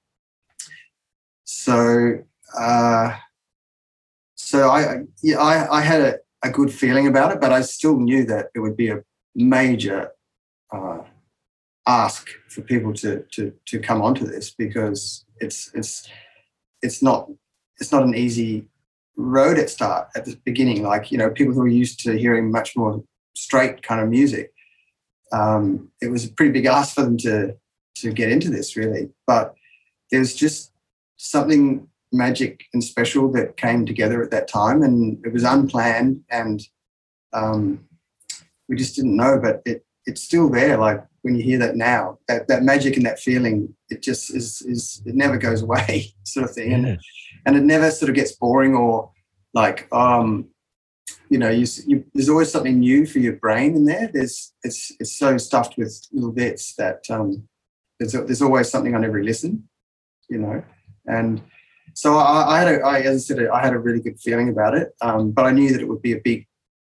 [1.44, 2.22] so,
[2.58, 3.16] uh,
[4.36, 7.98] so I, yeah, I, I had a, a, good feeling about it, but I still
[7.98, 9.02] knew that it would be a
[9.34, 10.12] major
[10.72, 11.00] uh,
[11.86, 16.08] ask for people to to to come onto this because it's it's
[16.82, 17.28] it's not
[17.80, 18.66] it's not an easy
[19.16, 20.82] road at start at the beginning.
[20.82, 23.02] Like you know, people who are used to hearing much more
[23.34, 24.52] straight kind of music,
[25.32, 27.56] um, it was a pretty big ask for them to
[27.96, 29.10] to get into this really.
[29.26, 29.54] But
[30.10, 30.72] there's just
[31.16, 36.62] something magic and special that came together at that time, and it was unplanned, and
[37.32, 37.84] um,
[38.68, 40.76] we just didn't know, but it it's still there.
[40.76, 44.62] Like when you hear that now, that, that magic and that feeling, it just is,
[44.62, 46.70] is it never goes away, sort of thing.
[46.70, 46.76] Yeah.
[46.76, 46.98] And,
[47.46, 49.10] and it never sort of gets boring or
[49.54, 50.48] like, um,
[51.28, 54.10] you know, you, you, there's always something new for your brain in there.
[54.12, 57.48] There's, it's, it's so stuffed with little bits that um,
[57.98, 59.68] there's, there's always something on every listen,
[60.28, 60.62] you know,
[61.06, 61.42] and
[61.94, 64.48] so I, I had a, I, as I said, I had a really good feeling
[64.48, 66.46] about it, um, but I knew that it would be a big,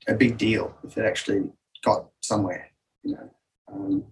[0.07, 1.43] a big deal if it actually
[1.83, 2.69] got somewhere,
[3.03, 3.29] you know.
[3.71, 4.05] Um,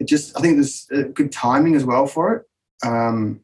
[0.00, 2.86] it just I think there's good timing as well for it.
[2.86, 3.40] Um,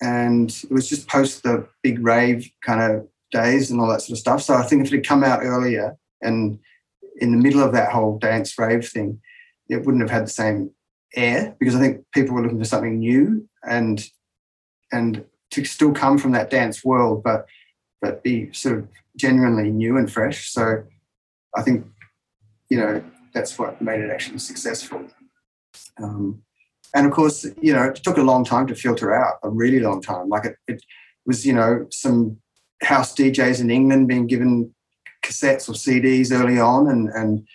[0.00, 4.12] and it was just post the big rave kind of days and all that sort
[4.12, 4.42] of stuff.
[4.42, 6.58] So I think if it had come out earlier and
[7.20, 9.20] in the middle of that whole dance rave thing,
[9.68, 10.70] it wouldn't have had the same
[11.14, 14.04] air because I think people were looking for something new and
[14.92, 17.46] and to still come from that dance world, but
[18.00, 20.50] but be sort of genuinely new and fresh.
[20.50, 20.84] So
[21.56, 21.86] I think
[22.68, 25.06] you know that's what made it actually successful.
[26.02, 26.42] Um,
[26.94, 29.80] and of course, you know, it took a long time to filter out, a really
[29.80, 30.28] long time.
[30.28, 30.82] Like it, it
[31.24, 32.38] was, you know, some
[32.82, 34.74] house DJs in England being given
[35.22, 37.46] cassettes or CDs early on and, and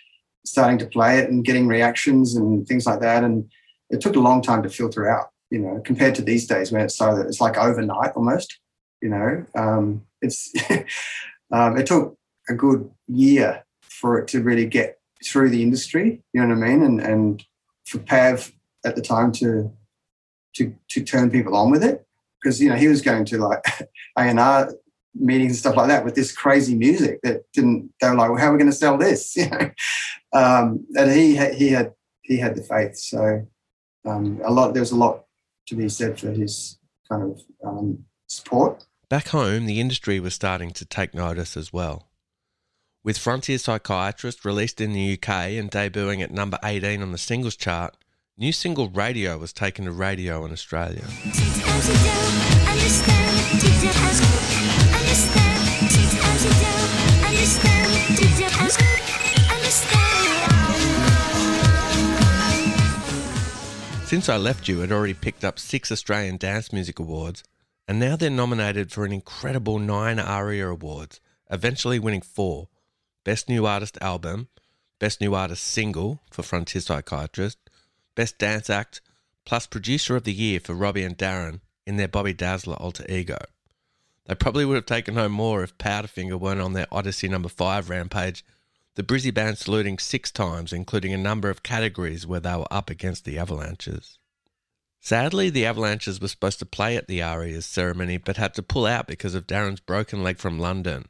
[0.46, 3.24] starting to play it and getting reactions and things like that.
[3.24, 3.50] And
[3.90, 6.82] it took a long time to filter out, you know, compared to these days when
[6.82, 8.58] it's so it's like overnight almost,
[9.02, 9.44] you know.
[9.54, 10.52] Um, it's
[11.52, 12.16] um, it took
[12.48, 16.68] a good year for it to really get through the industry, you know what I
[16.68, 16.82] mean?
[16.82, 17.44] And and
[17.86, 18.52] for Pav
[18.84, 19.72] at the time to
[20.56, 22.06] to to turn people on with it
[22.40, 23.64] because you know he was going to like
[24.16, 24.72] A and R
[25.18, 27.90] meetings and stuff like that with this crazy music that didn't.
[28.00, 29.70] They were like, "Well, how are we going to sell this?" You know,
[30.32, 32.96] um, and he he had he had the faith.
[32.96, 33.46] So
[34.04, 35.24] um, a lot there was a lot
[35.66, 38.84] to be said for his kind of um, support.
[39.08, 42.05] Back home, the industry was starting to take notice as well.
[43.06, 47.54] With Frontier Psychiatrist released in the UK and debuting at number 18 on the singles
[47.54, 47.96] chart,
[48.36, 51.04] new single Radio was taken to radio in Australia.
[64.04, 67.44] Since I Left You had already picked up six Australian Dance Music Awards,
[67.86, 72.66] and now they're nominated for an incredible nine ARIA Awards, eventually winning four
[73.26, 74.46] Best New Artist Album,
[75.00, 77.58] Best New Artist Single for Frontier Psychiatrist,
[78.14, 79.00] Best Dance Act,
[79.44, 83.38] plus Producer of the Year for Robbie and Darren in their Bobby Dazzler alter ego.
[84.26, 87.90] They probably would have taken home more if Powderfinger weren't on their Odyssey number 5
[87.90, 88.44] rampage.
[88.94, 92.90] The Brizzy band saluting six times, including a number of categories where they were up
[92.90, 94.20] against the Avalanches.
[95.00, 98.86] Sadly, the Avalanches were supposed to play at the ARIA's ceremony but had to pull
[98.86, 101.06] out because of Darren's broken leg from London.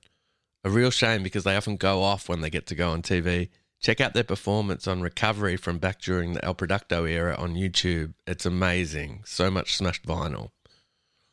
[0.67, 3.51] A real shame because they often go off when they get to go on TV.
[3.81, 8.15] Check out their performance on Recovery from back during the El Producto era on YouTube.
[8.27, 9.23] It's amazing.
[9.27, 10.49] So much smashed vinyl.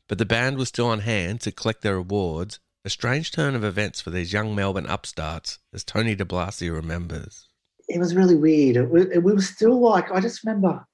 [0.07, 3.63] But the band was still on hand to collect their awards, a strange turn of
[3.63, 7.47] events for these young Melbourne upstarts, as Tony Di Blasi remembers.
[7.89, 8.91] It was really weird.
[8.91, 10.85] We were still like, I just remember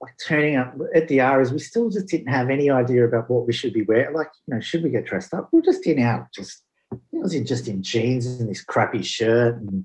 [0.00, 3.46] like turning up at the ARIAs, we still just didn't have any idea about what
[3.46, 4.16] we should be wearing.
[4.16, 5.48] Like, you know, should we get dressed up?
[5.52, 9.02] We were just in our just, I was in just in jeans and this crappy
[9.02, 9.56] shirt.
[9.56, 9.84] And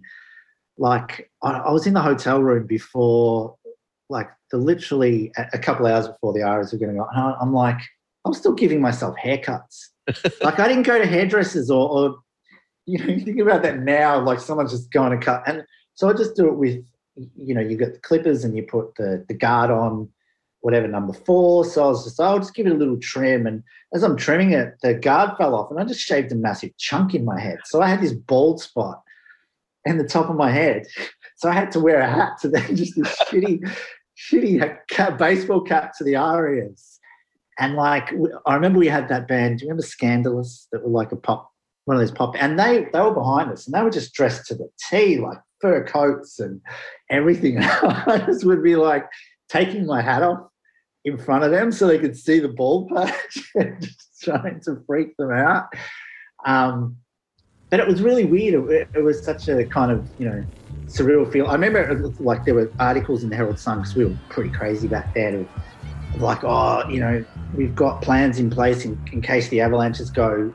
[0.78, 3.56] like, I, I was in the hotel room before,
[4.10, 7.08] like, the literally a, a couple hours before the ARIAs were going to go.
[7.14, 7.80] And I'm like,
[8.26, 9.88] I'm still giving myself haircuts.
[10.42, 12.16] like, I didn't go to hairdressers or, or,
[12.86, 15.44] you know, you think about that now, like someone's just going to cut.
[15.48, 15.64] And
[15.96, 16.84] so I just do it with
[17.36, 20.10] you know, you get the clippers and you put the, the guard on,
[20.68, 21.64] whatever number four.
[21.64, 23.48] So I was just, I'll just give it a little trim.
[23.48, 26.76] And as I'm trimming it, the guard fell off and I just shaved a massive
[26.76, 27.60] chunk in my head.
[27.64, 29.02] So I had this bald spot
[29.86, 30.86] in the top of my head.
[31.40, 33.60] So I had to wear a hat to then just this shitty,
[34.18, 36.98] shitty cap, baseball cap to the ARIAs.
[37.60, 38.12] And like,
[38.48, 39.60] I remember we had that band.
[39.60, 41.52] Do you remember Scandal'us that were like a pop,
[41.86, 44.48] one of those pop, and they they were behind us, and they were just dressed
[44.48, 46.60] to the T, like fur coats and
[47.12, 47.60] everything.
[47.62, 49.06] I just would be like
[49.48, 50.40] taking my hat off
[51.08, 55.16] in front of them so they could see the bald patch just trying to freak
[55.18, 55.68] them out.
[56.46, 56.98] Um,
[57.70, 58.70] but it was really weird.
[58.70, 60.46] It, it, was such a kind of, you know,
[60.86, 61.48] surreal feel.
[61.48, 64.88] I remember like there were articles in the Herald Sun because we were pretty crazy
[64.88, 65.48] back then
[66.18, 67.24] like, oh, you know,
[67.56, 70.54] we've got plans in place in, in case the avalanches go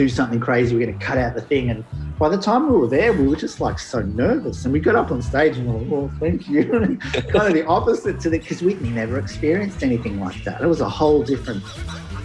[0.00, 0.74] do something crazy.
[0.74, 1.68] We're going to cut out the thing.
[1.68, 1.84] And
[2.18, 4.64] by the time we were there, we were just like so nervous.
[4.64, 6.64] And we got up on stage and we were like, oh, thank you.
[7.32, 10.62] kind of the opposite to the, because we'd never experienced anything like that.
[10.62, 11.62] It was a whole different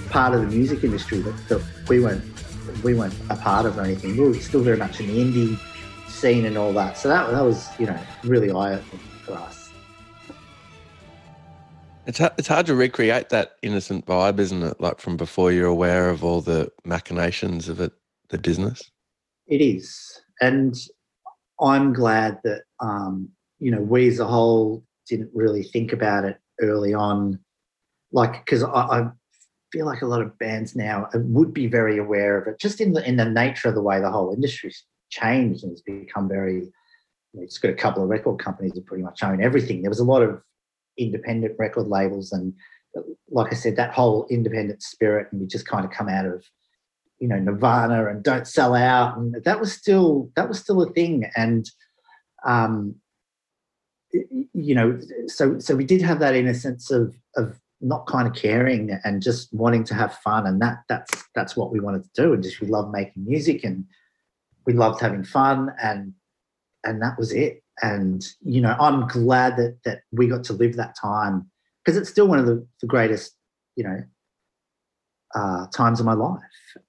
[0.09, 2.23] part of the music industry that, that we weren't
[2.83, 4.15] we weren't a part of or anything.
[4.17, 5.59] We were still very much in the indie
[6.07, 6.97] scene and all that.
[6.97, 9.54] So that, that was, you know, really eye-opening for us.
[12.07, 14.79] It's it's hard to recreate that innocent vibe, isn't it?
[14.79, 17.93] Like from before you're aware of all the machinations of it,
[18.29, 18.91] the business.
[19.47, 20.75] It is, and
[21.59, 26.37] I'm glad that um, you know we as a whole didn't really think about it
[26.61, 27.39] early on,
[28.11, 29.09] like because I, I
[29.71, 32.93] feel like a lot of bands now would be very aware of it, just in
[32.93, 36.71] the in the nature of the way the whole industry's changed and has become very.
[37.37, 39.81] It's got a couple of record companies that pretty much own everything.
[39.81, 40.41] There was a lot of
[40.97, 42.53] independent record labels and
[43.29, 46.45] like I said, that whole independent spirit, and we just kind of come out of,
[47.19, 50.91] you know, Nirvana and don't sell out, and that was still that was still a
[50.91, 51.69] thing, and
[52.45, 52.95] um,
[54.11, 58.97] you know, so so we did have that innocence of of not kind of caring
[59.03, 62.33] and just wanting to have fun, and that that's that's what we wanted to do,
[62.33, 63.85] and just we loved making music, and
[64.65, 66.13] we loved having fun, and
[66.83, 70.75] and that was it and you know i'm glad that that we got to live
[70.75, 71.49] that time
[71.83, 73.35] because it's still one of the, the greatest
[73.75, 74.01] you know
[75.35, 76.41] uh, times of my life.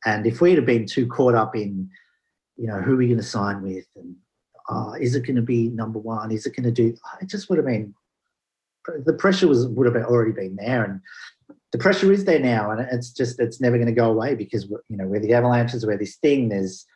[0.04, 1.90] And if we'd have been too caught up in
[2.56, 4.16] you know who are we going to sign with and
[4.68, 6.30] uh, is it going to be number one?
[6.32, 7.94] Is it going to do it just would have been
[9.04, 10.84] the pressure was would have already been there.
[10.84, 11.00] And
[11.72, 14.64] the pressure is there now and it's just it's never going to go away because
[14.88, 16.86] you know we're the avalanches we're this thing there's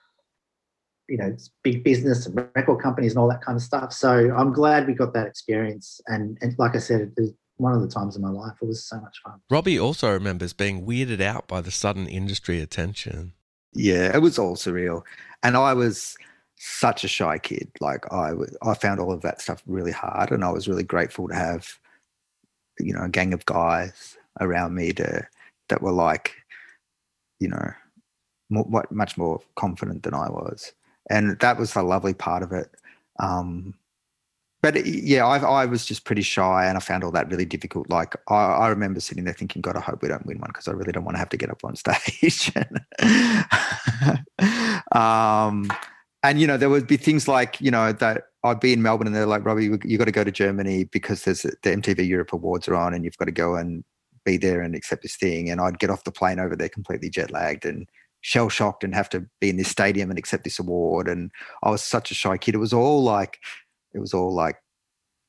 [1.10, 3.92] you know big business and record companies and all that kind of stuff.
[3.92, 6.00] So I'm glad we got that experience.
[6.06, 8.54] And and like I said, it was one of the times in my life.
[8.62, 9.40] It was so much fun.
[9.50, 13.32] Robbie also remembers being weirded out by the sudden industry attention.
[13.72, 15.02] Yeah, it was all surreal,
[15.42, 16.16] and I was
[16.56, 17.70] such a shy kid.
[17.80, 21.28] Like I, I found all of that stuff really hard, and I was really grateful
[21.28, 21.68] to have,
[22.78, 25.26] you know, a gang of guys around me to
[25.68, 26.34] that were like,
[27.40, 27.72] you know,
[28.48, 30.72] more, much more confident than I was
[31.08, 32.68] and that was the lovely part of it.
[33.18, 33.74] Um,
[34.62, 37.88] but yeah, I, I, was just pretty shy, and I found all that really difficult.
[37.88, 40.68] Like I, I remember sitting there thinking, "God, I hope we don't win one because
[40.68, 42.52] I really don't want to have to get up on stage."
[44.92, 45.70] um,
[46.22, 49.06] and you know, there would be things like you know that I'd be in Melbourne,
[49.06, 52.34] and they're like, "Robbie, you got to go to Germany because there's the MTV Europe
[52.34, 53.82] Awards are on, and you've got to go and
[54.26, 57.08] be there and accept this thing." And I'd get off the plane over there completely
[57.08, 57.88] jet lagged and
[58.20, 61.08] shell shocked and have to be in this stadium and accept this award.
[61.08, 61.30] And
[61.62, 62.54] I was such a shy kid.
[62.54, 63.38] It was all like,
[63.94, 64.56] it was all like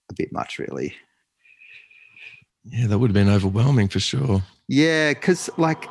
[0.10, 0.94] a bit much, really.
[2.66, 4.44] Yeah, that would have been overwhelming for sure.
[4.68, 5.88] Yeah, because like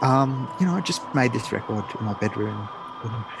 [0.00, 2.68] Um, you know, I just made this record in my bedroom,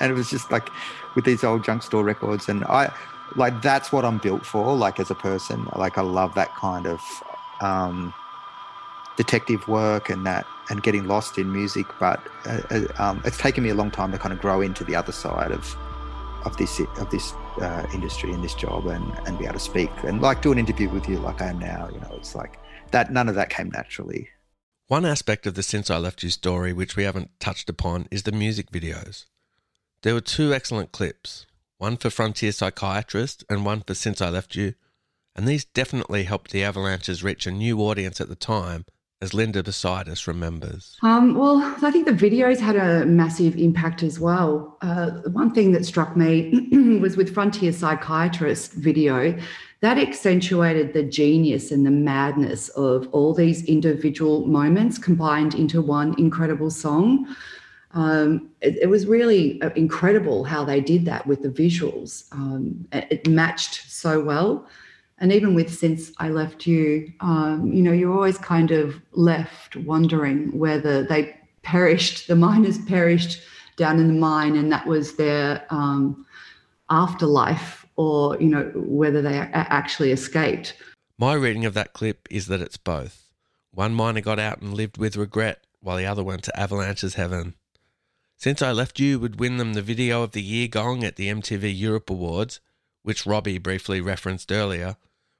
[0.00, 0.68] and it was just like
[1.16, 2.92] with these old junk store records, and I
[3.34, 4.76] like that's what I'm built for.
[4.76, 7.00] Like as a person, like I love that kind of
[7.60, 8.14] um,
[9.18, 11.86] detective work and that and getting lost in music.
[12.00, 14.84] But uh, uh, um, it's taken me a long time to kind of grow into
[14.84, 15.76] the other side of
[16.44, 19.90] of this of this uh, industry and this job and and be able to speak
[20.04, 21.90] and like do an interview with you like I am now.
[21.92, 22.58] You know, it's like
[22.92, 23.12] that.
[23.12, 24.30] None of that came naturally.
[24.86, 28.22] One aspect of the Since I Left You story, which we haven't touched upon, is
[28.22, 29.26] the music videos.
[30.00, 31.44] There were two excellent clips,
[31.76, 34.74] one for Frontier Psychiatrist and one for Since I Left You,
[35.36, 38.86] and these definitely helped the Avalanches reach a new audience at the time,
[39.20, 40.96] as Linda Bosidis remembers.
[41.02, 44.76] Um, well, I think the videos had a massive impact as well.
[44.80, 46.68] Uh, one thing that struck me
[47.00, 49.36] was with Frontier Psychiatrist video,
[49.80, 56.18] that accentuated the genius and the madness of all these individual moments combined into one
[56.18, 57.34] incredible song.
[57.92, 62.30] Um, it, it, was really uh, incredible how they did that with the visuals.
[62.32, 64.68] Um, it matched so well.
[65.20, 69.76] And even with Since I Left You, um, you know, you're always kind of left
[69.76, 73.40] wondering whether they perished, the miners perished
[73.76, 76.24] down in the mine, and that was their um,
[76.90, 80.74] afterlife or you know whether they actually escaped.
[81.18, 83.30] My reading of that clip is that it's both.
[83.72, 87.54] One miner got out and lived with regret, while the other went to Avalanche's heaven.
[88.36, 91.28] Since I left you would win them the Video of the Year gong at the
[91.28, 92.60] MTV Europe Awards,
[93.02, 94.96] which Robbie briefly referenced earlier,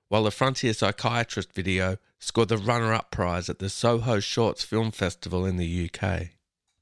[0.09, 4.91] while the Frontier Psychiatrist video scored the runner up prize at the Soho Shorts Film
[4.91, 6.29] Festival in the UK.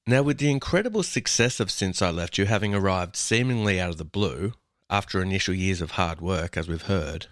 [0.06, 3.98] Now, with the incredible success of Since I Left You having arrived seemingly out of
[3.98, 4.52] the blue,
[4.88, 7.26] after initial years of hard work, as we've heard,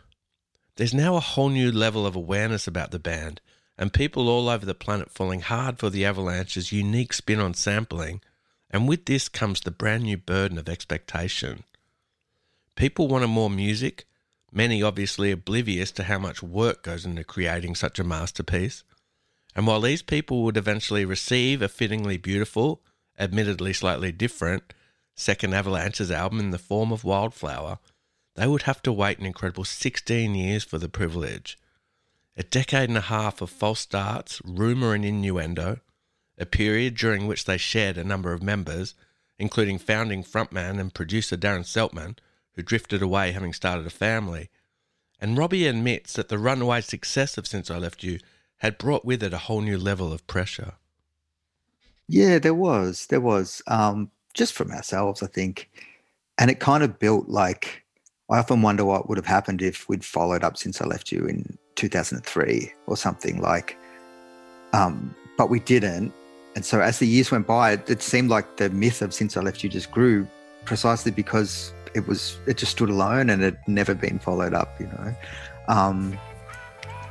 [0.77, 3.41] there's now a whole new level of awareness about the band,
[3.79, 8.21] and people all over the planet falling hard for the Avalanche's unique spin on sampling,
[8.71, 11.63] and with this comes the brand new burden of expectation.
[12.75, 14.05] People wanted more music,
[14.55, 18.85] many obviously oblivious to how much work goes into creating such a masterpiece.
[19.57, 22.81] And while these people would eventually receive a fittingly beautiful,
[23.19, 24.73] admittedly slightly different,
[25.15, 27.79] second Avalanche's album in the form of Wildflower,
[28.35, 31.59] they would have to wait an incredible 16 years for the privilege.
[32.37, 35.79] A decade and a half of false starts, rumour, and innuendo,
[36.37, 38.95] a period during which they shared a number of members,
[39.39, 42.17] including founding frontman and producer Darren Seltmann,
[42.55, 44.51] who drifted away having started a family.
[45.21, 48.19] And Robbie admits that the runaway success of Since I Left You
[48.59, 50.75] had brought with it a whole new level of pressure.
[52.09, 53.07] Yeah, there was.
[53.07, 53.63] There was.
[53.67, 55.71] Um, just from ourselves, I think.
[56.39, 57.85] And it kind of built like,
[58.31, 61.27] I often wonder what would have happened if we'd followed up since I left you
[61.27, 63.79] in 2003 or something like,
[64.73, 66.13] um, but we didn't.
[66.57, 69.37] And so as the years went by, it, it seemed like the myth of since
[69.37, 70.27] I left you just grew
[70.65, 74.87] precisely because it was, it just stood alone and it never been followed up, you
[74.87, 75.15] know.
[75.69, 76.19] Um,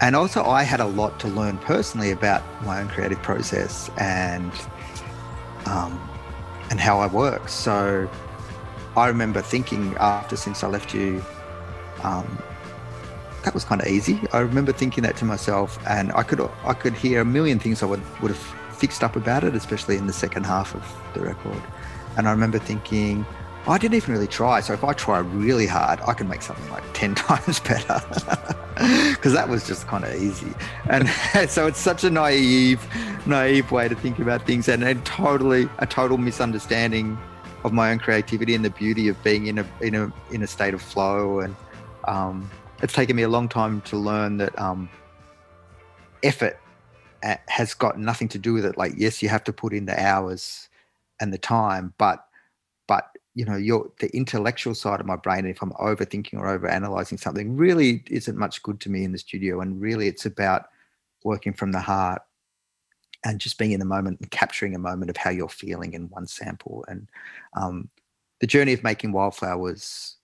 [0.02, 4.52] and also, I had a lot to learn personally about my own creative process and
[5.66, 6.10] um,
[6.70, 7.48] and how I work.
[7.48, 8.10] So
[8.98, 11.24] I remember thinking after since I left you,
[12.04, 12.38] um,
[13.44, 14.20] that was kind of easy.
[14.34, 17.82] I remember thinking that to myself, and I could I could hear a million things
[17.82, 21.22] I would would have fixed up about it, especially in the second half of the
[21.22, 21.62] record.
[22.18, 23.26] And I remember thinking,
[23.66, 24.60] I didn't even really try.
[24.60, 28.02] So if I try really hard, I can make something like 10 times better.
[28.76, 30.52] Because that was just kind of easy.
[30.90, 31.08] And
[31.50, 32.84] so it's such a naive,
[33.28, 37.16] naive way to think about things and, and totally a total misunderstanding
[37.64, 40.48] of my own creativity and the beauty of being in a in a in a
[40.48, 41.40] state of flow.
[41.40, 41.56] And
[42.08, 42.50] um,
[42.82, 44.90] it's taken me a long time to learn that um,
[46.24, 46.60] effort
[47.22, 48.76] uh, has got nothing to do with it.
[48.76, 50.68] Like, yes, you have to put in the hours
[51.22, 52.26] and the time, but but
[53.36, 57.56] you know your the intellectual side of my brain if i'm overthinking or overanalyzing something
[57.56, 59.62] really isn't much good to me in the studio.
[59.62, 60.68] And really it's about
[61.24, 62.22] working from the heart
[63.26, 66.10] and just being in the moment and capturing a moment of how you're feeling in
[66.10, 66.84] one sample.
[66.88, 67.08] And
[67.56, 67.90] um,
[68.42, 70.18] the journey of making wildflower was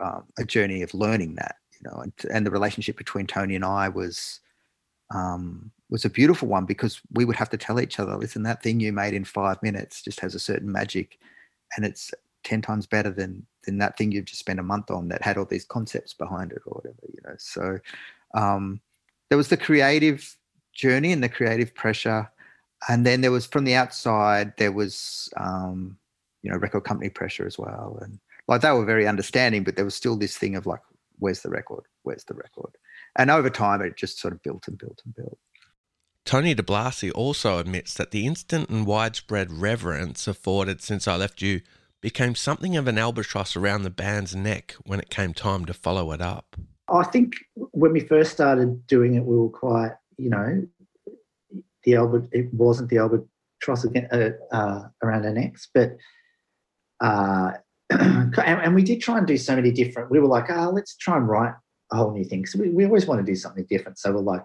[0.00, 3.64] um, a journey of learning that you know and, and the relationship between tony and
[3.64, 4.40] i was
[5.12, 8.62] um, was a beautiful one because we would have to tell each other listen that
[8.62, 11.18] thing you made in five minutes just has a certain magic
[11.76, 12.12] and it's
[12.44, 15.36] 10 times better than than that thing you've just spent a month on that had
[15.36, 17.34] all these concepts behind it or whatever you know?
[17.38, 17.78] So
[18.34, 18.80] um,
[19.28, 20.36] there was the creative
[20.72, 22.30] journey and the creative pressure
[22.88, 25.98] and then there was from the outside there was um,
[26.42, 28.18] you know record company pressure as well and
[28.48, 30.80] like they were very understanding but there was still this thing of like
[31.20, 31.84] where's the record?
[32.02, 32.76] Where's the record?
[33.16, 35.38] And over time it just sort of built and built and built
[36.30, 41.42] Tony Di Blasi also admits that the instant and widespread reverence afforded since I left
[41.42, 41.60] you
[42.00, 46.12] became something of an albatross around the band's neck when it came time to follow
[46.12, 46.54] it up.
[46.88, 50.68] I think when we first started doing it, we were quite, you know,
[51.82, 52.28] the Albert.
[52.30, 55.96] It wasn't the albatross again, uh, uh, around our necks, but
[57.00, 57.54] uh,
[57.90, 60.12] and, and, we did try and do so many different.
[60.12, 61.54] We were like, oh, let's try and write
[61.90, 62.46] a whole new thing.
[62.46, 63.98] So we, we always want to do something different.
[63.98, 64.44] So we're like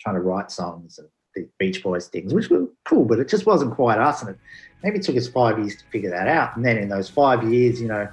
[0.00, 3.46] trying to write songs and the Beach Boys things, which were cool, but it just
[3.46, 4.22] wasn't quite us.
[4.22, 4.38] And it
[4.82, 6.56] maybe it took us five years to figure that out.
[6.56, 8.08] And then in those five years, you know,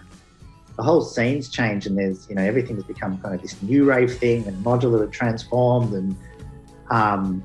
[0.78, 4.18] the whole scene's changed and there's, you know, everything's become kind of this new rave
[4.18, 6.16] thing and modular and transformed and,
[6.90, 7.44] um,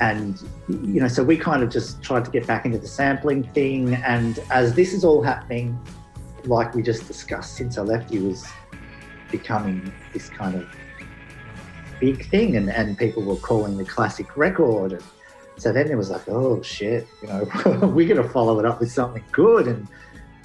[0.00, 3.44] and you know, so we kind of just tried to get back into the sampling
[3.44, 3.94] thing.
[3.94, 5.78] And as this is all happening,
[6.44, 8.44] like we just discussed, since I left you was
[9.30, 10.68] becoming this kind of
[12.02, 14.94] big thing, and, and people were calling the classic record.
[14.94, 15.02] And
[15.56, 17.48] so then it was like, oh shit, you know,
[17.94, 19.68] we're going to follow it up with something good.
[19.68, 19.86] And,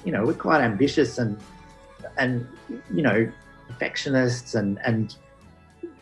[0.04, 1.36] you know, we're quite ambitious and,
[2.16, 2.46] and,
[2.94, 3.30] you know,
[3.66, 5.16] perfectionists and, and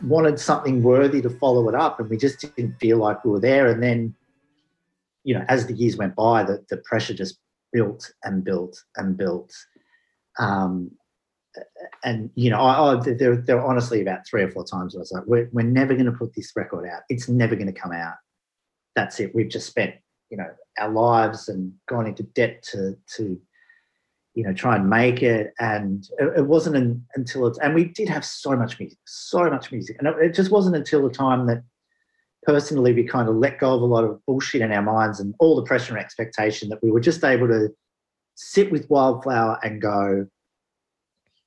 [0.02, 2.00] wanted something worthy to follow it up.
[2.00, 3.68] And we just didn't feel like we were there.
[3.68, 4.14] And then,
[5.24, 7.38] you know, as the years went by, the, the pressure just
[7.72, 9.54] built and built and built.
[10.38, 10.90] Um,
[12.04, 14.98] and you know, I, I, there, there were honestly about three or four times I
[14.98, 17.02] was like, we're, we're never going to put this record out.
[17.08, 18.14] It's never going to come out.
[18.94, 19.34] That's it.
[19.34, 19.94] We've just spent,
[20.30, 20.48] you know,
[20.78, 23.40] our lives and gone into debt to, to,
[24.34, 25.52] you know, try and make it.
[25.58, 29.48] And it, it wasn't an, until it's, and we did have so much music, so
[29.50, 29.96] much music.
[29.98, 31.62] And it, it just wasn't until the time that
[32.44, 35.34] personally we kind of let go of a lot of bullshit in our minds and
[35.40, 37.68] all the pressure and expectation that we were just able to
[38.36, 40.26] sit with Wildflower and go,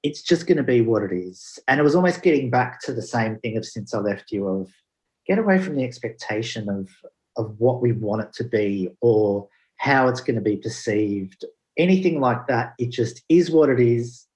[0.04, 1.60] it's just going to be what it is.
[1.68, 4.48] And it was almost getting back to the same thing of since I left you
[4.48, 4.72] of
[5.28, 6.90] get away from the expectation of
[7.38, 9.48] of what we want it to be or
[9.78, 11.46] how it's going to be perceived,
[11.78, 12.74] anything like that.
[12.78, 14.28] It just is what it is,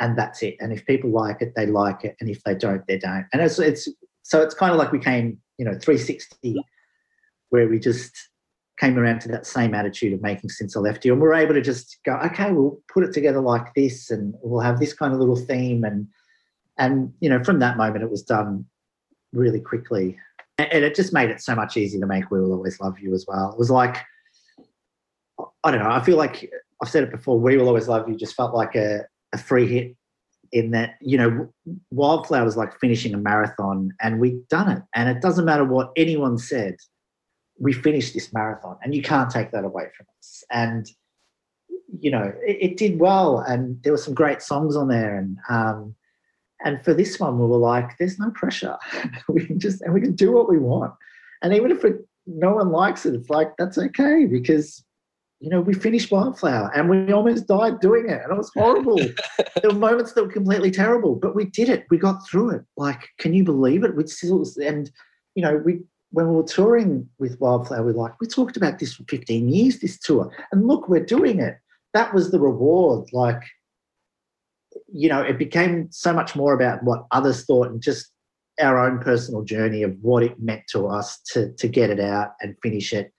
[0.00, 0.56] and that's it.
[0.60, 3.26] And if people like it, they like it, and if they don't, they don't.
[3.32, 3.88] And it's it's
[4.22, 6.56] so it's kind of like we came, you know, 360,
[7.50, 8.12] where we just
[8.78, 11.12] came around to that same attitude of making since I left you.
[11.12, 14.60] And we're able to just go, okay, we'll put it together like this and we'll
[14.60, 15.84] have this kind of little theme.
[15.84, 16.06] And,
[16.78, 18.64] and you know, from that moment, it was done
[19.32, 20.16] really quickly.
[20.58, 23.14] And it just made it so much easier to make We Will Always Love You
[23.14, 23.52] as well.
[23.52, 23.98] It was like,
[25.64, 26.50] I don't know, I feel like
[26.82, 29.02] I've said it before, We Will Always Love You just felt like a,
[29.32, 29.96] a free hit
[30.52, 31.52] in that, you know,
[31.90, 34.82] Wildflower was like finishing a marathon and we'd done it.
[34.94, 36.76] And it doesn't matter what anyone said
[37.58, 40.44] we finished this marathon and you can't take that away from us.
[40.50, 40.88] And
[42.00, 45.38] you know it, it did well and there were some great songs on there and
[45.48, 45.94] um
[46.64, 48.76] and for this one we were like there's no pressure.
[49.28, 50.92] We can just and we can do what we want.
[51.42, 54.84] And even if it, no one likes it it's like that's okay because
[55.40, 59.00] you know we finished wildflower and we almost died doing it and it was horrible.
[59.62, 61.86] There were moments that were completely terrible but we did it.
[61.90, 62.62] We got through it.
[62.76, 63.96] Like can you believe it?
[63.96, 64.90] We still and
[65.34, 65.80] you know we
[66.10, 69.78] when we were touring with Wildflower, we like, we talked about this for 15 years,
[69.78, 71.58] this tour, and look, we're doing it.
[71.94, 73.08] That was the reward.
[73.12, 73.42] Like,
[74.92, 78.10] you know, it became so much more about what others thought and just
[78.60, 82.32] our own personal journey of what it meant to us to to get it out
[82.40, 83.12] and finish it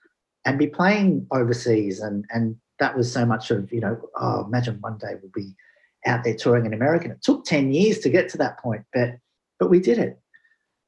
[0.45, 4.77] and be playing overseas and and that was so much of you know oh imagine
[4.81, 5.55] one day we'll be
[6.05, 7.05] out there touring in America.
[7.05, 9.15] And it took 10 years to get to that point, but
[9.59, 10.19] but we did it.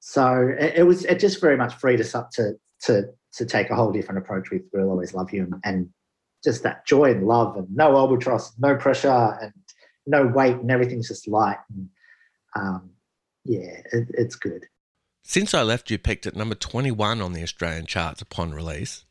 [0.02, 3.70] So it, it, was it just very much freed us up to to to take
[3.70, 5.90] a whole different approach with "We'll Always Love You" and, and
[6.44, 9.54] just that joy and love and no albatross, no pressure and
[10.08, 11.88] no weight and everything's just light and
[12.56, 12.90] um,
[13.46, 14.66] yeah, it, it's good.
[15.24, 19.06] Since I Left You peaked at number 21 on the Australian charts upon release,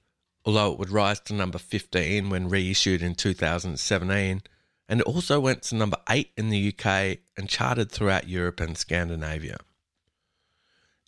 [0.45, 4.43] although it would rise to number 15 when reissued in 2017,
[4.89, 8.77] and it also went to number 8 in the UK and charted throughout Europe and
[8.77, 9.59] Scandinavia.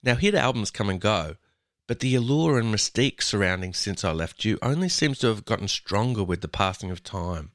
[0.03, 1.37] Now, hit albums come and go,
[1.87, 5.69] but the allure and mystique surrounding Since I Left You only seems to have gotten
[5.69, 7.53] stronger with the passing of time.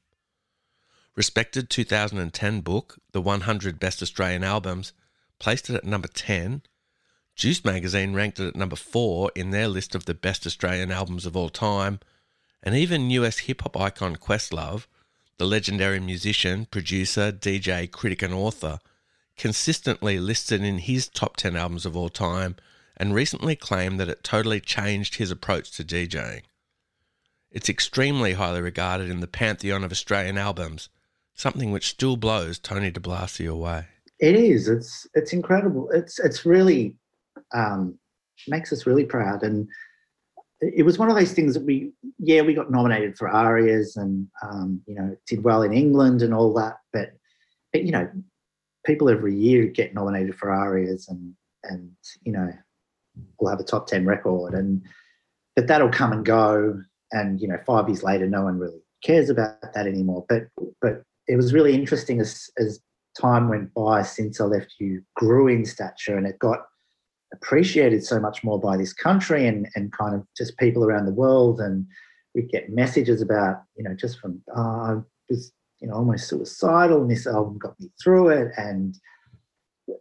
[1.14, 4.92] Respected 2010 book, The 100 Best Australian Albums,
[5.38, 6.62] placed it at number 10.
[7.36, 11.26] Juice magazine ranked it at number 4 in their list of the best Australian albums
[11.26, 12.00] of all time,
[12.62, 14.86] and even US hip hop icon Questlove,
[15.36, 18.78] the legendary musician, producer, DJ, critic, and author,
[19.38, 22.56] consistently listed in his top 10 albums of all time
[22.96, 26.42] and recently claimed that it totally changed his approach to DJing.
[27.50, 30.88] It's extremely highly regarded in the pantheon of Australian albums,
[31.34, 33.86] something which still blows Tony Di Blasi away.
[34.20, 34.68] It is.
[34.68, 35.88] It's it's incredible.
[35.92, 36.96] It's it's really
[37.54, 37.98] um,
[38.46, 39.42] makes us really proud.
[39.42, 39.68] And
[40.60, 44.26] it was one of those things that we, yeah, we got nominated for ARIAs and,
[44.42, 46.78] um, you know, did well in England and all that.
[46.92, 47.12] But,
[47.72, 48.08] but, you know,
[48.88, 52.50] people every year get nominated for ARIAs and, and, you know,
[53.38, 54.54] we'll have a top 10 record.
[54.54, 54.82] And,
[55.54, 56.80] but that'll come and go.
[57.12, 60.24] And, you know, five years later, no one really cares about that anymore.
[60.26, 60.44] But,
[60.80, 62.80] but it was really interesting as, as
[63.20, 66.60] time went by since I left you grew in stature and it got,
[67.34, 71.12] appreciated so much more by this country and, and kind of just people around the
[71.12, 71.60] world.
[71.60, 71.86] And
[72.34, 74.94] we'd get messages about, you know, just from, oh, I
[75.28, 78.52] was, you know, almost suicidal and this album got me through it.
[78.56, 78.94] And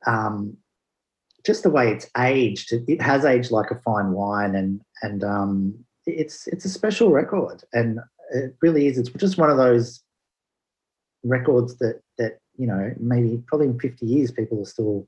[0.06, 0.58] um,
[1.46, 5.86] just the way it's aged, it, has aged like a fine wine and, and um,
[6.06, 7.64] it's, it's a special record.
[7.74, 8.00] And
[8.32, 8.98] it really is.
[8.98, 10.02] It's just one of those
[11.24, 15.08] records that, that, you know, maybe probably in 50 years, people will still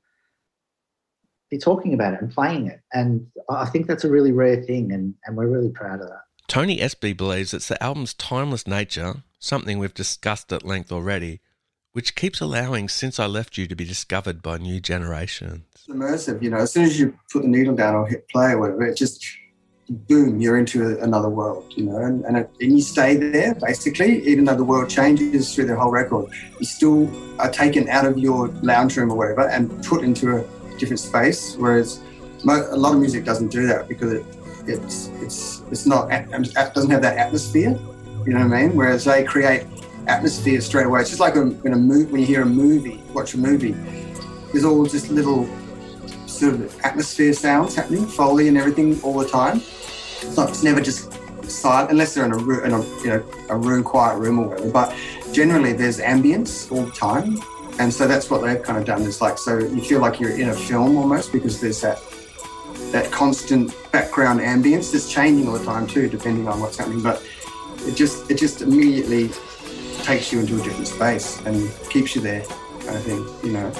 [1.50, 2.80] be talking about it and playing it.
[2.92, 6.22] And I think that's a really rare thing, and, and we're really proud of that.
[6.50, 11.38] Tony Espie believes it's the album's timeless nature, something we've discussed at length already,
[11.92, 15.62] which keeps allowing Since I Left You to be discovered by new generations.
[15.76, 18.50] It's immersive, you know, as soon as you put the needle down or hit play
[18.50, 19.24] or whatever, it just
[19.88, 24.20] boom, you're into another world, you know, and, and, it, and, you stay there basically,
[24.26, 26.32] even though the world changes through the whole record.
[26.58, 27.08] You still
[27.40, 31.54] are taken out of your lounge room or whatever and put into a different space.
[31.54, 32.00] Whereas
[32.44, 34.24] a lot of music doesn't do that because it,
[34.70, 37.78] it's it's it's not it um, doesn't have that atmosphere.
[38.26, 38.76] You know what I mean?
[38.76, 39.66] Whereas they create
[40.06, 41.00] atmosphere straight away.
[41.00, 43.72] It's just like in a movie when you hear a movie, watch a movie.
[44.52, 45.48] There's all just little
[46.26, 49.58] sort of atmosphere sounds happening, foley and everything all the time.
[49.58, 51.12] It's, not, it's never just
[51.44, 54.48] silent unless they're in a room, in a you know a room, quiet room or
[54.48, 54.70] whatever.
[54.70, 54.96] But
[55.32, 57.40] generally, there's ambience all the time
[57.80, 59.02] and so that's what they've kind of done.
[59.02, 61.98] It's like so you feel like you're in a film almost because there's that
[62.92, 67.02] that constant background ambience that's changing all the time too, depending on what's happening.
[67.02, 67.24] But
[67.80, 69.30] it just it just immediately
[70.02, 72.42] takes you into a different space and keeps you there,
[72.80, 73.72] kind of thing, you know.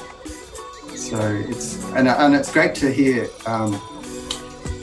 [0.95, 3.81] So it's and and it's great to hear um,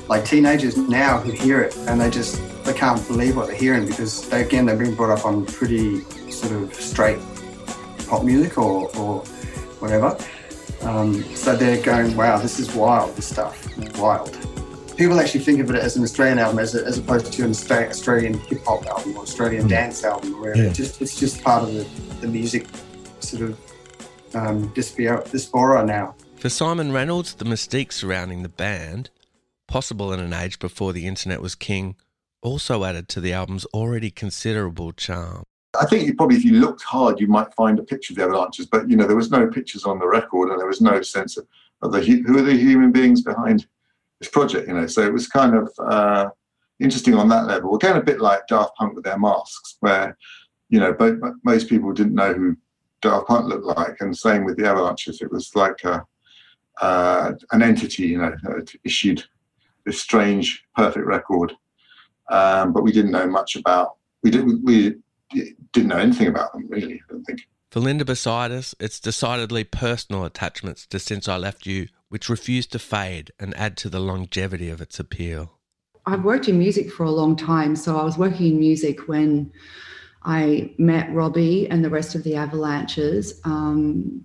[0.07, 3.85] like teenagers now who hear it and they just they can't believe what they're hearing
[3.85, 7.19] because they, again they've been brought up on pretty sort of straight
[8.07, 9.19] pop music or, or
[9.79, 10.17] whatever.
[10.81, 13.67] Um, so they're going, wow, this is wild, this stuff,
[13.97, 14.37] wild.
[14.95, 17.51] People actually think of it as an Australian album as, a, as opposed to an
[17.51, 19.69] Australian hip hop album or Australian mm.
[19.69, 20.63] dance album, or whatever.
[20.63, 20.69] Yeah.
[20.69, 21.83] It's, just, it's just part of the,
[22.21, 22.67] the music
[23.19, 23.59] sort of
[24.33, 26.15] um, diaspora now.
[26.37, 29.09] For Simon Reynolds, the mystique surrounding the band,
[29.67, 31.95] possible in an age before the internet was king,
[32.41, 35.43] also added to the album's already considerable charm.
[35.79, 38.23] I think you probably, if you looked hard, you might find a picture of the
[38.23, 41.01] Avalanches, but you know there was no pictures on the record, and there was no
[41.01, 41.47] sense of,
[41.81, 43.67] of the who are the human beings behind
[44.19, 44.67] this project.
[44.67, 46.29] You know, so it was kind of uh,
[46.79, 47.75] interesting on that level.
[47.75, 50.17] Again, a bit like Daft Punk with their masks, where
[50.69, 52.55] you know both, most people didn't know who
[53.01, 55.21] Daft Punk looked like, and same with the Avalanches.
[55.21, 56.05] It was like a,
[56.81, 58.35] uh, an entity, you know,
[58.83, 59.23] issued
[59.85, 61.53] this strange, perfect record,
[62.29, 63.95] um, but we didn't know much about.
[64.23, 64.45] We did.
[64.63, 64.95] We
[65.31, 66.95] didn't know anything about them really.
[66.95, 67.41] I don't think.
[67.69, 72.79] For Linda Bosidis, it's decidedly personal attachments to Since I Left You, which refuse to
[72.79, 75.59] fade and add to the longevity of its appeal.
[76.05, 79.51] I've worked in music for a long time, so I was working in music when
[80.23, 83.41] I met Robbie and the rest of the Avalanches.
[83.43, 84.23] Um,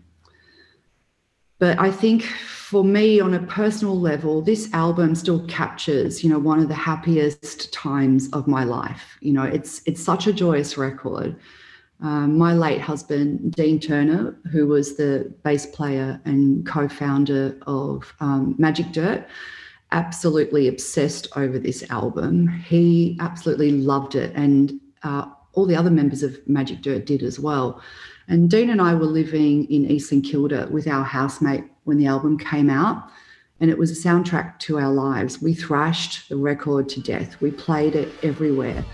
[1.63, 6.41] but I think for me, on a personal level, this album still captures, you know,
[6.41, 9.17] one of the happiest times of my life.
[9.21, 11.37] You know, it's it's such a joyous record.
[12.01, 18.57] Um, my late husband, Dean Turner, who was the bass player and co-founder of um,
[18.59, 19.25] Magic Dirt,
[19.93, 22.49] absolutely obsessed over this album.
[22.49, 27.39] He absolutely loved it, and uh, all the other members of Magic Dirt did as
[27.39, 27.81] well.
[28.29, 32.07] And Dean and I were living in East St Kilda with our housemate when the
[32.07, 33.11] album came out.
[33.61, 35.41] And it was a soundtrack to our lives.
[35.41, 37.41] We thrashed the record to death.
[37.41, 38.85] We played it everywhere.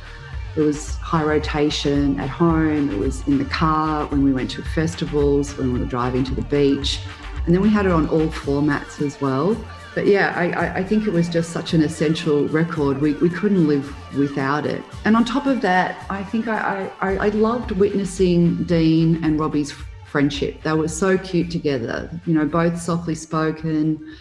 [0.56, 4.62] It was high rotation at home, it was in the car when we went to
[4.62, 7.00] festivals, when we were driving to the beach.
[7.46, 9.56] And then we had it on all formats as well
[9.98, 13.00] but yeah, I, I, think it was just such an essential record.
[13.00, 14.80] We, we couldn't live without it.
[15.04, 19.74] And on top of that, I think I, I, I loved witnessing Dean and Robbie's
[20.06, 20.62] friendship.
[20.62, 24.16] They were so cute together, you know, both softly spoken,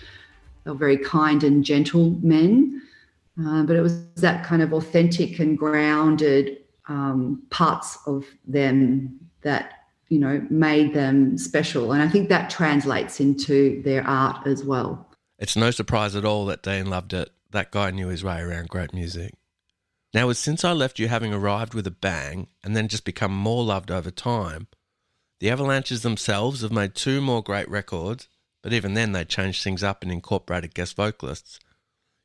[0.64, 2.82] they were very kind and gentle men.
[3.40, 6.58] Uh, but it was that kind of authentic and grounded
[6.88, 9.74] um, parts of them that
[10.10, 15.07] you know made them special and i think that translates into their art as well
[15.40, 17.30] It's no surprise at all that Dean loved it.
[17.52, 19.36] That guy knew his way around great music.
[20.14, 23.36] Now, with Since I Left You having arrived with a bang and then just become
[23.36, 24.68] more loved over time,
[25.40, 28.28] the Avalanches themselves have made two more great records,
[28.64, 31.60] but even then they changed things up and incorporated guest vocalists.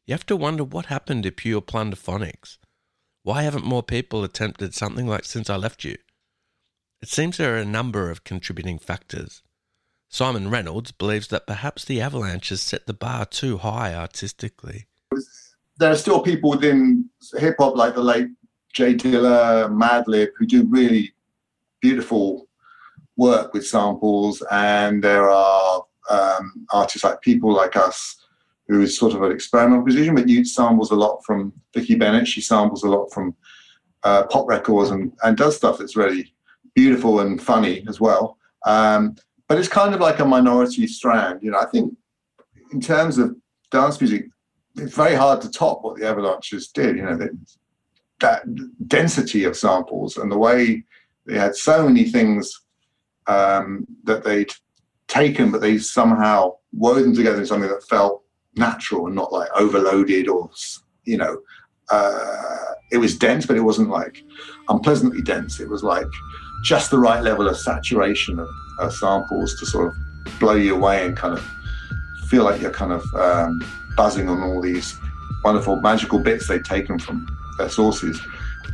[0.06, 2.56] You have to wonder what happened to pure plunderphonics.
[3.22, 5.98] Why haven't more people attempted something like Since I Left You?
[7.02, 9.42] It seems there are a number of contributing factors.
[10.12, 14.84] Simon Reynolds believes that perhaps the Avalanches set the bar too high artistically.
[15.78, 17.08] There are still people within
[17.38, 18.28] hip hop like the late
[18.74, 21.14] J Dilla, Madlib, who do really
[21.80, 22.46] beautiful
[23.16, 28.22] work with samples, and there are um, artists like people like us
[28.68, 32.28] who is sort of an experimental musician, but you samples a lot from Vicki Bennett.
[32.28, 33.34] She samples a lot from
[34.02, 36.34] uh, pop records and, and does stuff that's really
[36.74, 38.36] beautiful and funny as well.
[38.66, 39.16] Um,
[39.52, 41.42] but it's kind of like a minority strand.
[41.42, 41.94] You know, I think
[42.72, 43.36] in terms of
[43.70, 44.24] dance music,
[44.78, 46.96] it's very hard to top what the Avalanches did.
[46.96, 47.32] You know, that,
[48.20, 50.84] that density of samples and the way
[51.26, 52.62] they had so many things
[53.26, 54.52] um, that they'd
[55.06, 58.22] taken, but they somehow wove them together in something that felt
[58.56, 60.48] natural and not like overloaded or
[61.04, 61.36] you know.
[61.90, 64.24] Uh, it was dense, but it wasn't like
[64.70, 65.60] unpleasantly dense.
[65.60, 66.06] It was like
[66.62, 68.48] just the right level of saturation of,
[68.78, 71.44] of samples to sort of blow you away and kind of
[72.28, 73.60] feel like you're kind of um,
[73.96, 74.98] buzzing on all these
[75.44, 77.26] wonderful magical bits they've taken from
[77.58, 78.20] their sources.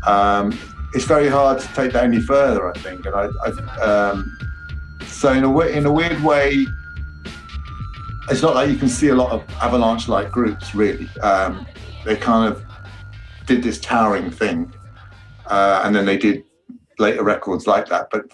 [0.07, 0.57] Um,
[0.95, 3.07] it's very hard to take that any further, I think.
[3.07, 4.39] And I, I um,
[5.07, 6.67] so in a way, in a weird way,
[8.31, 10.75] it's not like you can see a lot of avalanche-like groups.
[10.75, 11.67] Really, um,
[12.05, 12.65] they kind of
[13.47, 14.73] did this towering thing,
[15.47, 16.45] uh, and then they did
[16.99, 18.09] later records like that.
[18.11, 18.27] But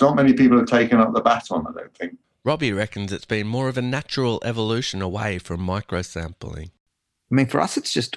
[0.00, 1.66] not many people have taken up the baton.
[1.68, 2.18] I don't think.
[2.42, 6.70] Robbie reckons it's been more of a natural evolution away from microsampling.
[7.30, 8.16] I mean, for us, it's just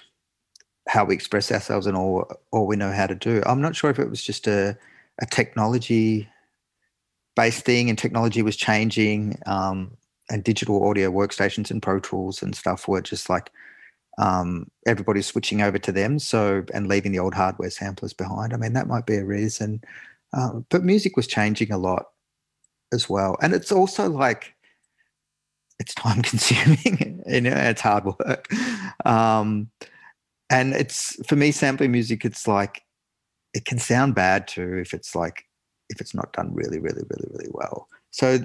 [0.87, 3.41] how we express ourselves and all all we know how to do.
[3.45, 4.77] I'm not sure if it was just a
[5.21, 6.29] a technology
[7.35, 9.91] based thing, and technology was changing, um,
[10.29, 13.51] and digital audio workstations and Pro Tools and stuff were just like
[14.17, 16.19] um, everybody's switching over to them.
[16.19, 18.53] So and leaving the old hardware samplers behind.
[18.53, 19.83] I mean, that might be a reason.
[20.33, 22.07] Um, but music was changing a lot
[22.91, 24.53] as well, and it's also like
[25.79, 27.23] it's time consuming.
[27.27, 28.47] you know, it's hard work.
[29.05, 29.69] Um,
[30.53, 32.83] and it's for me sampling music it's like
[33.53, 35.45] it can sound bad too if it's like
[35.89, 38.37] if it's not done really really really really well so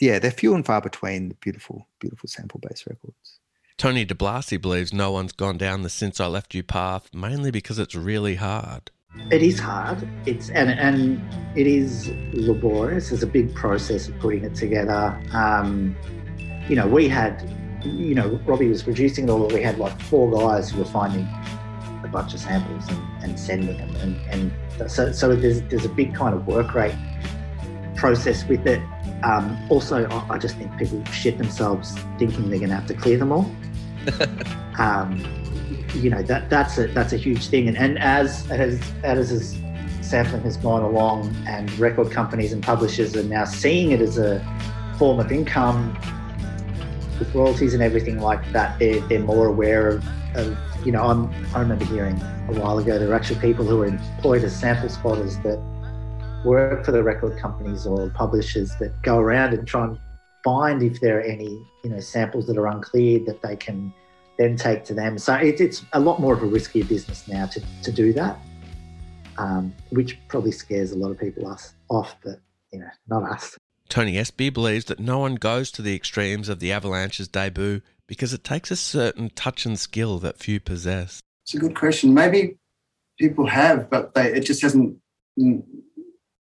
[0.00, 3.40] yeah they're few and far between the beautiful beautiful sample based records
[3.76, 7.50] tony Di Blasi believes no one's gone down the since i left you path mainly
[7.50, 8.90] because it's really hard.
[9.30, 10.06] It is hard.
[10.26, 11.22] It's and and
[11.56, 13.08] it is laborious.
[13.08, 15.18] There's a big process of putting it together.
[15.32, 15.96] Um,
[16.68, 17.48] you know we had
[17.86, 19.46] you know, Robbie was producing it all.
[19.46, 21.26] We had like four guys who were finding
[22.02, 25.90] a bunch of samples and, and sending them, and, and so so there's there's a
[25.90, 26.94] big kind of work rate
[27.96, 28.80] process with it.
[29.22, 33.18] Um, also, I just think people shit themselves thinking they're going to have to clear
[33.18, 33.50] them all.
[34.78, 35.24] um,
[35.94, 39.56] you know that that's a that's a huge thing, and, and as as as
[40.02, 44.44] sampling has gone along, and record companies and publishers are now seeing it as a
[44.98, 45.94] form of income
[47.18, 50.04] with royalties and everything like that, they're, they're more aware of,
[50.34, 53.82] of, you know, I'm, I remember hearing a while ago there are actually people who
[53.82, 55.58] are employed as sample spotters that
[56.46, 59.98] work for the record companies or publishers that go around and try and
[60.44, 63.92] find if there are any, you know, samples that are uncleared that they can
[64.38, 65.18] then take to them.
[65.18, 68.38] So it, it's a lot more of a riskier business now to, to do that,
[69.38, 72.38] um, which probably scares a lot of people us off, but,
[72.72, 73.56] you know, not us.
[73.88, 78.32] Tony Espie believes that no one goes to the extremes of the Avalanche's debut because
[78.32, 81.20] it takes a certain touch and skill that few possess.
[81.44, 82.14] It's a good question.
[82.14, 82.56] Maybe
[83.18, 84.98] people have, but they, it just hasn't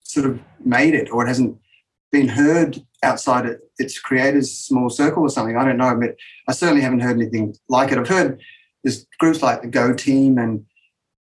[0.04, 1.58] sort of made it or it hasn't
[2.10, 3.46] been heard outside
[3.78, 5.56] its creators' small circle or something.
[5.56, 6.16] I don't know, but
[6.48, 7.98] I certainly haven't heard anything like it.
[7.98, 8.40] I've heard
[8.84, 10.64] there's groups like the Go Team and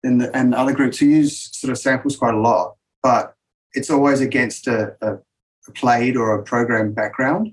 [0.02, 3.34] and, the, and other groups who use sort of samples quite a lot, but
[3.72, 5.16] it's always against a, a
[5.68, 7.52] a played or a program background,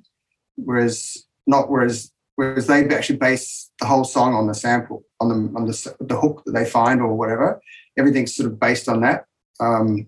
[0.55, 5.59] whereas not whereas whereas they actually base the whole song on the sample on the
[5.59, 7.61] on the, the hook that they find or whatever.
[7.97, 9.25] Everything's sort of based on that.
[9.59, 10.07] Um,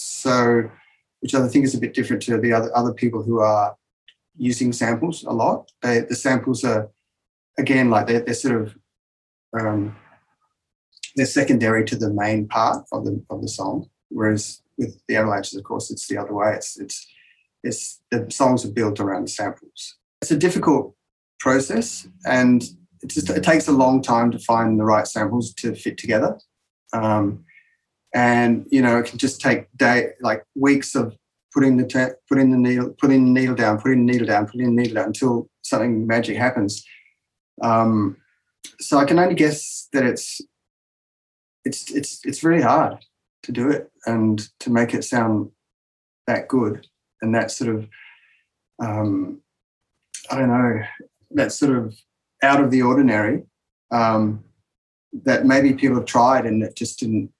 [0.00, 0.70] so,
[1.20, 3.76] which I think is a bit different to the other other people who are
[4.36, 5.70] using samples a lot.
[5.82, 6.90] They, the samples are
[7.58, 8.74] again like they're, they're sort of
[9.58, 9.96] um,
[11.16, 13.88] they're secondary to the main part of the of the song.
[14.08, 16.52] Whereas with the avalanches, of course, it's the other way.
[16.54, 17.06] It's it's
[17.62, 19.96] it's the songs are built around samples.
[20.22, 20.94] It's a difficult
[21.38, 22.62] process, and
[23.02, 26.38] it just it takes a long time to find the right samples to fit together.
[26.92, 27.44] Um,
[28.14, 31.16] and you know, it can just take day like weeks of
[31.52, 34.82] putting the putting the needle putting the needle down, putting the needle down, putting the
[34.82, 36.84] needle down until something magic happens.
[37.62, 38.16] Um,
[38.80, 40.40] so I can only guess that it's
[41.64, 42.98] it's it's it's very hard
[43.42, 45.50] to do it and to make it sound
[46.26, 46.86] that good
[47.22, 47.88] and that sort of
[48.82, 49.40] um,
[50.30, 50.82] I don't know
[51.32, 51.94] that sort of
[52.42, 53.44] out of the ordinary
[53.90, 54.44] um,
[55.24, 57.30] that maybe people have tried and it just didn't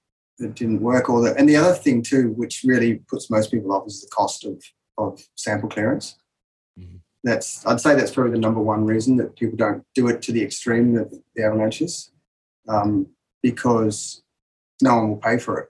[0.40, 3.72] it didn't work or that and the other thing too which really puts most people
[3.72, 4.62] off is the cost of
[4.98, 6.16] of sample clearance
[6.78, 7.00] Mhm.
[7.24, 10.32] that's i'd say that's probably the number one reason that people don't do it to
[10.32, 12.12] the extreme that the avalanches
[12.68, 13.06] um,
[13.42, 14.22] because
[14.82, 15.68] no one will pay for it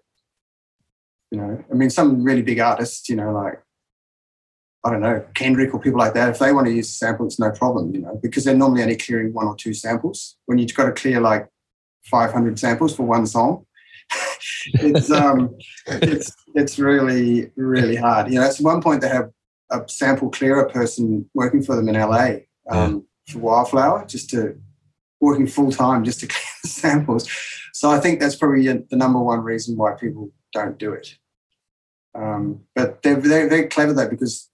[1.31, 3.63] you know i mean some really big artists you know like
[4.83, 7.27] I don't know, Kendrick or people like that, if they want to use a sample,
[7.27, 10.39] it's no problem, you know, because they're normally only clearing one or two samples.
[10.47, 11.49] When you've got to clear like
[12.05, 13.67] 500 samples for one song,
[14.75, 15.57] it's um,
[15.87, 18.33] it's it's really really hard.
[18.33, 19.31] You know, at one point they have
[19.71, 22.31] a sample clearer person working for them in LA
[22.71, 24.59] um, for Wildflower, just to
[25.21, 27.31] working full time just to clear the samples.
[27.73, 31.17] So I think that's probably the number one reason why people don't do it.
[32.15, 34.51] Um, but they're, they're very clever though because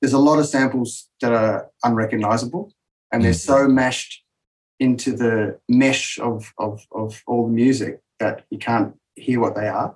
[0.00, 2.72] there's a lot of samples that are unrecognizable
[3.12, 4.24] and they're so mashed
[4.80, 9.68] into the mesh of, of, of all the music that you can't hear what they
[9.68, 9.94] are.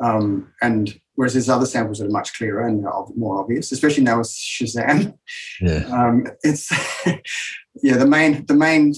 [0.00, 2.82] Um, and whereas there's other samples that are much clearer and
[3.16, 5.18] more obvious, especially now with Shazam.
[5.60, 5.84] Yeah.
[5.92, 6.70] Um, it's
[7.82, 8.94] yeah, the main the main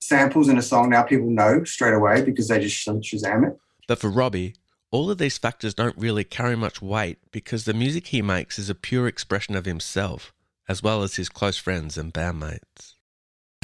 [0.00, 3.58] samples in a song now people know straight away because they just Shazam it.
[3.88, 4.54] But for Robbie,
[4.90, 8.70] all of these factors don't really carry much weight because the music he makes is
[8.70, 10.32] a pure expression of himself,
[10.68, 12.94] as well as his close friends and bandmates.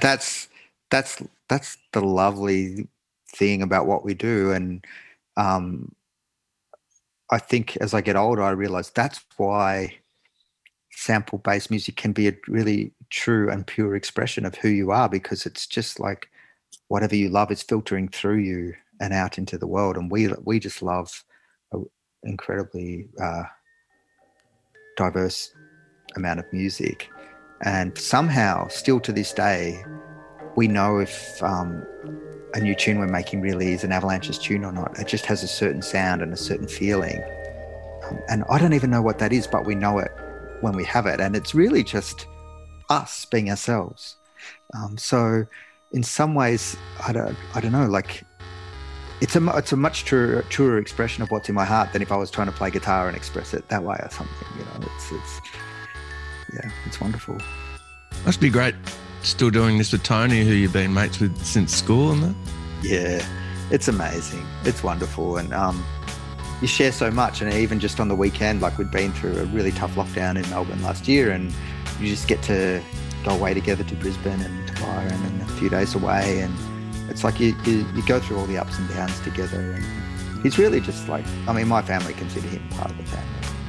[0.01, 0.49] that's
[0.91, 2.89] that's that's the lovely
[3.35, 4.85] thing about what we do and
[5.37, 5.95] um
[7.31, 9.93] i think as i get older i realize that's why
[10.93, 15.09] sample based music can be a really true and pure expression of who you are
[15.09, 16.28] because it's just like
[16.89, 20.59] whatever you love is filtering through you and out into the world and we we
[20.59, 21.24] just love
[21.72, 21.87] an
[22.24, 23.45] incredibly uh,
[24.97, 25.55] diverse
[26.16, 27.09] amount of music.
[27.62, 29.83] And somehow still to this day
[30.57, 31.87] we know if um,
[32.55, 34.98] a new tune we're making really is an avalanche's tune or not.
[34.98, 37.22] It just has a certain sound and a certain feeling.
[38.09, 40.11] Um, and i don't even know what that is but we know it
[40.61, 41.20] when we have it.
[41.20, 42.26] And it's really just
[42.88, 44.16] us being ourselves.
[44.74, 45.46] Um, so
[45.92, 48.22] in some ways i don't i don't know like
[49.20, 52.11] it's a it's a much truer, truer expression of what's in my heart than if
[52.11, 54.48] I was trying to play guitar and express it that way or something.
[54.59, 55.40] You know, it's it's
[56.55, 57.38] yeah, it's wonderful.
[58.24, 58.74] Must be great
[59.23, 62.35] still doing this with Tony, who you've been mates with since school and that.
[62.83, 63.27] Yeah,
[63.71, 64.47] it's amazing.
[64.64, 65.85] It's wonderful, and um,
[66.61, 67.41] you share so much.
[67.41, 70.49] And even just on the weekend, like we'd been through a really tough lockdown in
[70.51, 71.53] Melbourne last year, and
[72.01, 72.83] you just get to
[73.25, 76.55] go away together to Brisbane and to Byron and a few days away, and
[77.11, 79.73] it's like you, you you go through all the ups and downs together.
[79.73, 83.27] And he's really just like I mean, my family consider him part of the family.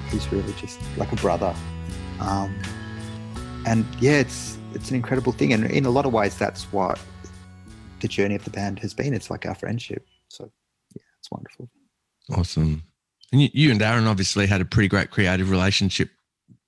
[0.10, 1.54] He's really just like a brother.
[2.20, 2.54] Um,
[3.66, 6.99] and yeah, it's it's an incredible thing, and in a lot of ways, that's what
[7.99, 9.13] the journey of the band has been.
[9.13, 10.05] It's like our friendship.
[10.28, 10.51] So
[10.95, 11.69] yeah, it's wonderful.
[12.36, 12.84] Awesome.
[13.32, 16.09] And you, you and Darren obviously had a pretty great creative relationship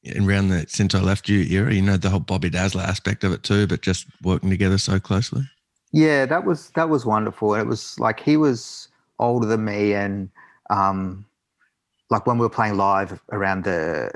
[0.03, 1.73] in around the since I left you era.
[1.73, 4.99] You know the whole Bobby Dazzler aspect of it too, but just working together so
[4.99, 5.43] closely.
[5.91, 7.55] Yeah, that was that was wonderful.
[7.55, 8.87] It was like he was
[9.19, 10.29] older than me, and
[10.69, 11.25] um,
[12.09, 14.11] like when we were playing live around the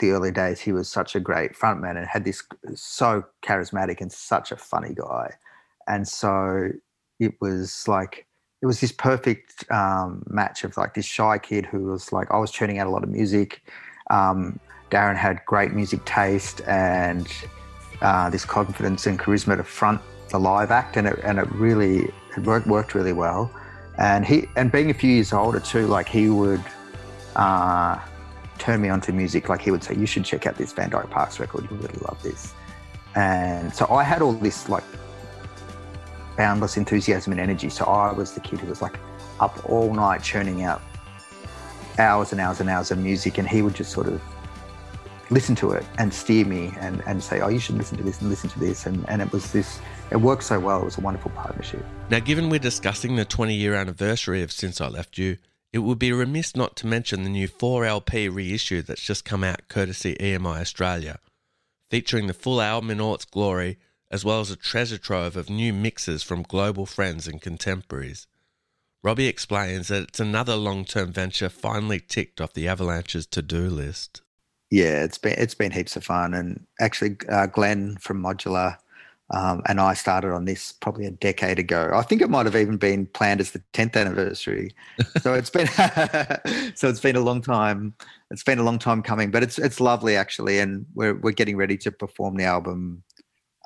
[0.00, 2.42] the early days, he was such a great frontman and had this
[2.74, 5.34] so charismatic and such a funny guy,
[5.86, 6.70] and so
[7.18, 8.26] it was like
[8.62, 12.38] it was this perfect um, match of like this shy kid who was like I
[12.38, 13.62] was churning out a lot of music.
[14.10, 14.58] Um,
[14.90, 17.28] Darren had great music taste and
[18.02, 22.12] uh, this confidence and charisma to front the live act, and it and it really
[22.36, 23.50] it worked worked really well.
[23.98, 26.64] And he and being a few years older too, like he would
[27.36, 27.98] uh,
[28.60, 29.48] turn me onto music.
[29.48, 31.68] Like he would say, "You should check out this Van Dyke Parks record.
[31.70, 32.54] You really love this."
[33.16, 34.84] And so I had all this like
[36.36, 37.70] boundless enthusiasm and energy.
[37.70, 38.98] So I was the kid who was like
[39.40, 40.80] up all night churning out
[41.98, 44.20] hours and hours and hours of music, and he would just sort of
[45.30, 48.20] listen to it and steer me and, and say, oh, you should listen to this
[48.20, 48.86] and listen to this.
[48.86, 49.78] And, and it was this,
[50.10, 50.80] it worked so well.
[50.82, 51.84] It was a wonderful partnership.
[52.10, 55.38] Now, given we're discussing the 20 year anniversary of Since I Left You,
[55.72, 59.68] it would be remiss not to mention the new 4LP reissue that's just come out
[59.68, 61.18] courtesy EMI Australia.
[61.90, 63.76] featuring the full album in all its glory,
[64.12, 68.28] as well as a treasure trove of new mixes from global friends and contemporaries.
[69.02, 73.68] Robbie explains that it's another long term venture finally ticked off the Avalanche's to do
[73.68, 74.22] list.
[74.70, 78.76] Yeah, it's been it's been heaps of fun, and actually, uh, Glenn from Modular
[79.32, 81.90] um, and I started on this probably a decade ago.
[81.94, 84.74] I think it might have even been planned as the 10th anniversary.
[85.20, 85.66] so it's been
[86.74, 87.94] so it's been a long time.
[88.30, 91.56] It's been a long time coming, but it's it's lovely actually, and we're we're getting
[91.56, 93.04] ready to perform the album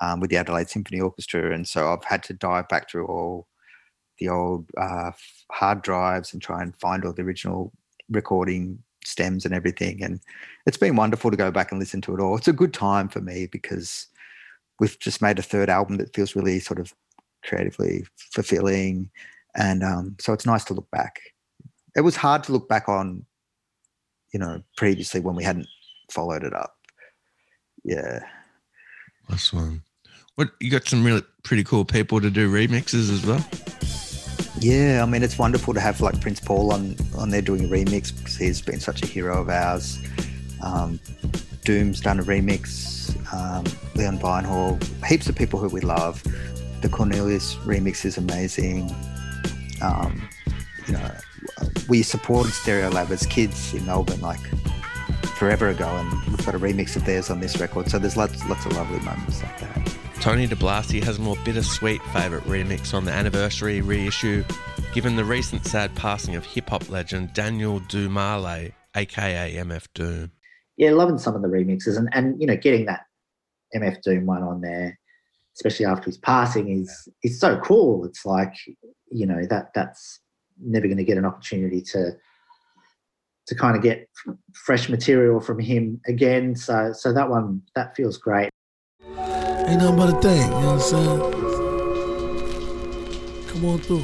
[0.01, 3.47] um, with the Adelaide Symphony Orchestra, and so I've had to dive back through all
[4.19, 5.11] the old uh,
[5.51, 7.73] hard drives and try and find all the original
[8.09, 10.03] recording stems and everything.
[10.03, 10.19] And
[10.65, 12.37] it's been wonderful to go back and listen to it all.
[12.37, 14.07] It's a good time for me because
[14.79, 16.93] we've just made a third album that feels really sort of
[17.43, 19.09] creatively fulfilling.
[19.55, 21.19] And um, so it's nice to look back.
[21.95, 23.25] It was hard to look back on,
[24.33, 25.67] you know, previously when we hadn't
[26.11, 26.75] followed it up.
[27.83, 28.19] Yeah.
[29.29, 29.81] Nice one.
[30.35, 33.43] What you got some really pretty cool people to do remixes as well.
[34.59, 37.67] Yeah, I mean it's wonderful to have like Prince Paul on on there doing a
[37.67, 39.97] remix because he's been such a hero of ours.
[40.61, 40.99] Um,
[41.63, 43.63] Doom's done a remix um,
[43.95, 46.23] Leon Vynehall, heaps of people who we love.
[46.81, 48.93] The Cornelius remix is amazing.
[49.81, 50.27] Um,
[50.87, 51.11] you know,
[51.89, 54.39] we supported Stereolab as kids in Melbourne like
[55.37, 57.89] forever ago, and we've got a remix of theirs on this record.
[57.89, 59.95] So there's lots, lots of lovely moments like that.
[60.21, 64.43] Tony Di Blasi has a more bittersweet favourite remix on the anniversary reissue,
[64.93, 70.31] given the recent sad passing of hip hop legend Daniel Dumile, aka MF Doom.
[70.77, 73.01] Yeah, loving some of the remixes and, and you know, getting that
[73.75, 74.97] MF Doom one on there,
[75.55, 78.05] especially after his passing, is is so cool.
[78.05, 78.53] It's like
[79.11, 80.19] you know that that's
[80.61, 82.11] never going to get an opportunity to
[83.47, 84.09] to kind of get
[84.53, 86.55] fresh material from him again.
[86.55, 88.49] So so that one that feels great.
[89.67, 91.19] Ain't nothing but a thing, you know what I'm saying?
[93.47, 94.03] Come on through.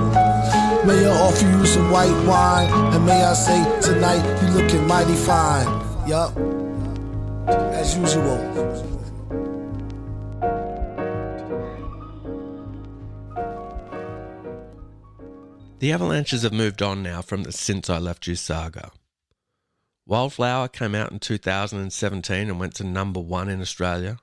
[0.85, 2.93] May I offer you some white wine?
[2.95, 5.67] And may I say, tonight you looking mighty fine.
[6.07, 6.35] Yup.
[7.47, 8.37] As usual.
[15.77, 18.91] The Avalanches have moved on now from the Since I Left You saga.
[20.07, 24.17] Wildflower came out in 2017 and went to number one in Australia.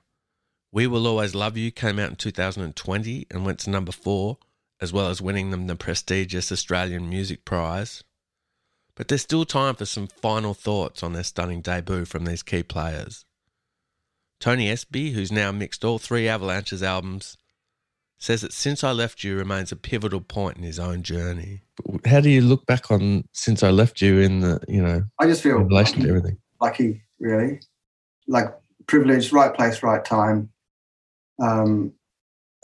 [0.73, 4.37] We Will Always Love You came out in 2020 and went to number four,
[4.81, 8.03] as well as winning them the prestigious Australian Music Prize.
[8.95, 12.63] But there's still time for some final thoughts on their stunning debut from these key
[12.63, 13.25] players.
[14.39, 17.37] Tony Espie, who's now mixed all three Avalanches albums,
[18.17, 21.61] says that Since I Left You remains a pivotal point in his own journey.
[22.05, 25.27] How do you look back on Since I Left You in the, you know, I
[25.27, 26.37] just feel in relation lucky, to everything?
[26.61, 27.59] lucky, really.
[28.27, 28.53] Like
[28.87, 30.49] privileged, right place, right time
[31.41, 31.93] um,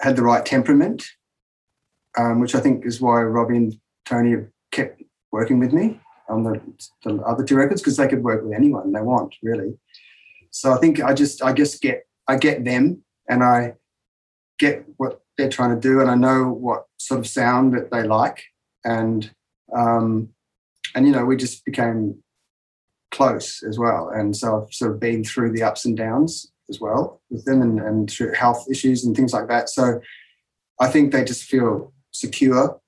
[0.02, 1.06] had the right temperament,
[2.18, 5.02] um, which I think is why Robbie and Tony have kept
[5.32, 6.00] working with me
[6.30, 6.62] on the,
[7.04, 9.78] the other two records because they could work with anyone they want, really.
[10.52, 13.74] So I think I just I just get I get them and I
[14.58, 18.04] get what they're trying to do and I know what sort of sound that they
[18.04, 18.42] like
[18.86, 19.30] and
[19.76, 20.30] um,
[20.96, 22.24] and you know we just became
[23.12, 26.80] close as well and so I've sort of been through the ups and downs as
[26.80, 29.70] well with them and, and through health issues and things like that.
[29.70, 30.00] So
[30.80, 32.80] I think they just feel secure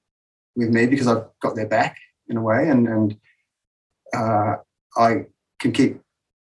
[0.55, 1.97] with me because I've got their back
[2.27, 3.17] in a way and, and
[4.15, 4.55] uh,
[4.97, 5.25] I
[5.59, 6.01] can keep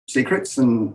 [0.08, 0.94] secrets and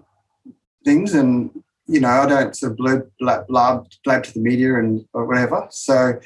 [0.86, 1.52] things and
[1.88, 5.26] you know I don't sort of blab blab blab, blab to the media and or
[5.26, 5.68] whatever.
[5.72, 6.20] So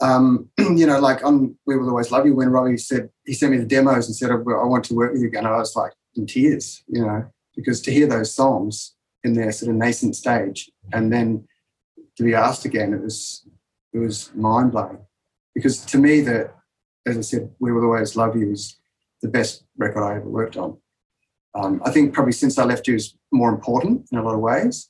[0.00, 3.52] um, you know, like on We Will Always Love You, when Robbie said he sent
[3.52, 5.92] me the demos and said, I want to work with you again, I was like
[6.16, 10.70] in tears, you know, because to hear those songs in their sort of nascent stage,
[10.92, 11.46] and then
[12.16, 13.46] to be asked again, it was
[13.92, 14.98] it was mind blowing.
[15.54, 16.54] Because to me, that
[17.06, 18.76] as I said, "We Will Always Love You" is
[19.22, 20.78] the best record I ever worked on.
[21.54, 24.40] Um, I think probably since I left you is more important in a lot of
[24.40, 24.88] ways,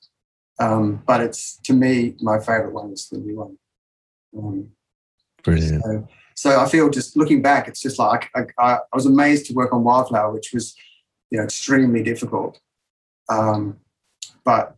[0.58, 3.58] um, but it's to me my favorite one is the new one.
[4.36, 4.68] Um,
[5.42, 5.82] Brilliant.
[5.82, 9.46] So, so I feel just looking back, it's just like I, I, I was amazed
[9.46, 10.76] to work on Wildflower, which was
[11.30, 12.60] you know extremely difficult.
[13.30, 13.78] Um,
[14.44, 14.76] but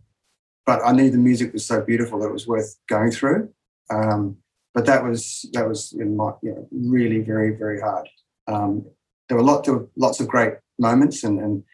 [0.65, 3.53] but I knew the music was so beautiful that it was worth going through.
[3.91, 4.39] Um,
[4.75, 8.09] but that was that was my, you know, really very very hard.
[8.49, 8.87] Um,
[9.29, 11.65] there were lot there were lots of great moments and and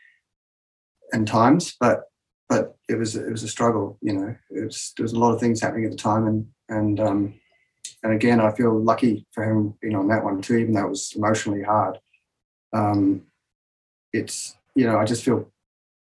[1.13, 2.05] and times, but
[2.49, 3.99] but it was it was a struggle.
[4.01, 6.47] You know, it was, there was a lot of things happening at the time, and
[6.69, 7.35] and um,
[8.03, 10.91] and again, I feel lucky for him being on that one too, even though it
[10.91, 11.99] was emotionally hard.
[12.73, 13.23] Um,
[14.13, 15.51] it's you know, I just feel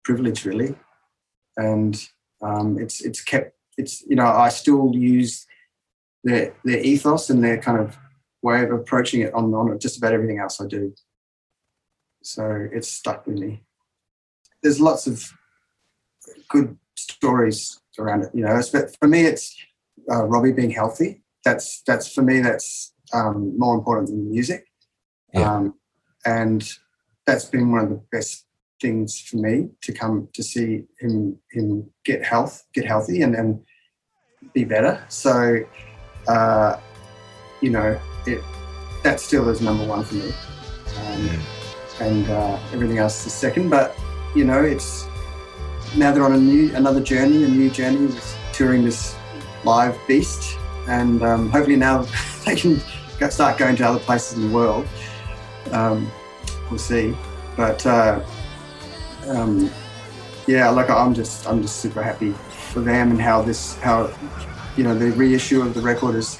[0.03, 0.75] privileged really,
[1.57, 2.01] and
[2.41, 5.45] um, it's it's kept it's you know I still use
[6.25, 7.97] their their ethos and their kind of
[8.41, 10.93] way of approaching it on on just about everything else I do.
[12.23, 13.63] So it's stuck with me.
[14.61, 15.23] There's lots of
[16.49, 18.59] good stories around it, you know.
[18.73, 19.55] But for me, it's
[20.11, 21.23] uh, Robbie being healthy.
[21.45, 22.41] That's that's for me.
[22.41, 24.65] That's um, more important than the music.
[25.33, 25.53] Yeah.
[25.53, 25.75] Um,
[26.25, 26.67] and
[27.27, 28.45] that's been one of the best
[28.81, 33.63] things for me to come to see him him get health, get healthy, and then
[34.53, 35.03] be better.
[35.09, 35.59] So,
[36.27, 36.79] uh,
[37.61, 38.43] you know, it
[39.03, 40.33] that still is number one for me,
[40.97, 41.29] um,
[41.99, 43.69] and uh, everything else is second.
[43.69, 43.95] But
[44.35, 45.07] you know, it's
[45.95, 49.15] now they're on a new another journey, a new journey with touring this
[49.63, 50.57] live beast,
[50.87, 52.05] and um, hopefully now
[52.45, 52.81] they can
[53.19, 54.87] go, start going to other places in the world.
[55.71, 56.11] Um,
[56.69, 57.15] we'll see,
[57.55, 58.23] but uh,
[59.27, 59.69] um,
[60.47, 62.31] yeah, like I'm just I'm just super happy
[62.73, 64.07] for them and how this how
[64.77, 66.39] you know the reissue of the record is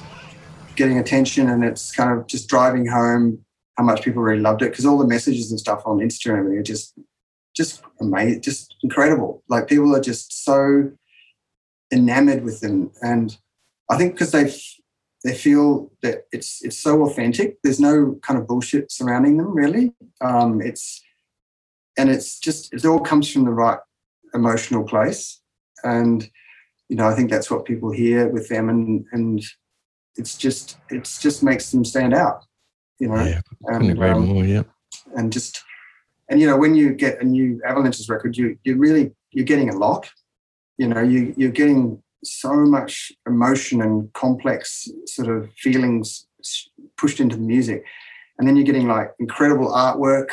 [0.74, 3.44] getting attention and it's kind of just driving home
[3.76, 6.62] how much people really loved it because all the messages and stuff on Instagram are
[6.62, 6.98] just
[7.56, 9.42] just amazing, just incredible.
[9.48, 10.92] Like people are just so
[11.92, 13.36] enamored with them, and
[13.90, 14.52] I think because they
[15.24, 17.56] they feel that it's it's so authentic.
[17.62, 19.94] There's no kind of bullshit surrounding them, really.
[20.20, 21.02] Um, it's
[21.96, 23.78] and it's just it all comes from the right
[24.34, 25.40] emotional place,
[25.82, 26.28] and
[26.88, 29.42] you know I think that's what people hear with them, and and
[30.16, 32.44] it's just it's just makes them stand out.
[32.98, 34.44] You know, Yeah, couldn't agree um, more.
[34.44, 34.62] Yeah.
[35.16, 35.62] and just
[36.30, 39.68] and you know when you get a new avalanches record you you really you're getting
[39.68, 40.08] a lot
[40.78, 46.26] you know you you're getting so much emotion and complex sort of feelings
[46.96, 47.84] pushed into the music
[48.38, 50.28] and then you're getting like incredible artwork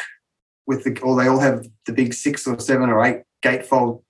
[0.66, 4.02] with the or they all have the big six or seven or eight gatefold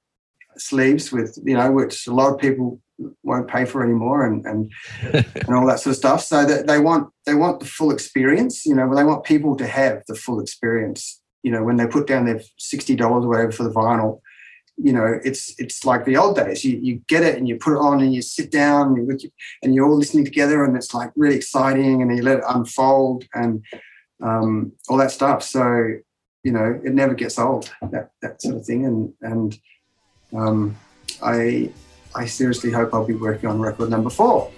[0.58, 2.80] sleeves with you know which a lot of people
[3.24, 4.72] won't pay for anymore and and
[5.36, 6.24] and all that sort of stuff.
[6.24, 8.66] So that they want they want the full experience.
[8.66, 11.22] You know, they want people to have the full experience.
[11.43, 14.22] You know, when they put down their sixty dollars or whatever for the vinyl,
[14.78, 16.64] you know, it's it's like the old days.
[16.64, 19.04] You you get it and you put it on and you sit down and, you,
[19.06, 19.32] with you-
[19.62, 23.26] and you're all listening together and it's like really exciting and you let it unfold
[23.34, 23.64] and
[24.22, 25.43] um, all that stuff.
[25.43, 25.95] So
[26.43, 27.72] you know, it never gets old.
[27.91, 28.86] That that sort of thing.
[28.86, 29.58] And and
[30.36, 30.75] um,
[31.21, 31.71] I
[32.15, 34.51] I seriously hope I'll be working on record number four.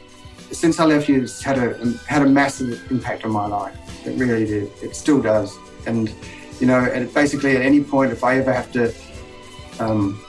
[0.51, 3.75] Since I left you, it's had a had a massive impact on my life.
[4.05, 4.71] It really did.
[4.81, 5.57] It still does.
[5.85, 6.13] And
[6.59, 8.93] you know, and basically at any point, if I ever have to
[9.79, 10.23] um,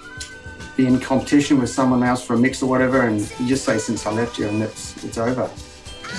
[0.77, 3.79] be in competition with someone else for a mix or whatever, and you just say
[3.79, 5.51] since I left you, and it's it's over.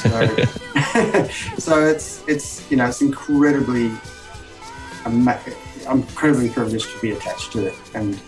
[0.02, 0.36] So,
[1.58, 3.92] so it's it's you know it's incredibly
[5.06, 5.28] I'm
[6.02, 8.20] incredibly privileged to be attached to it, and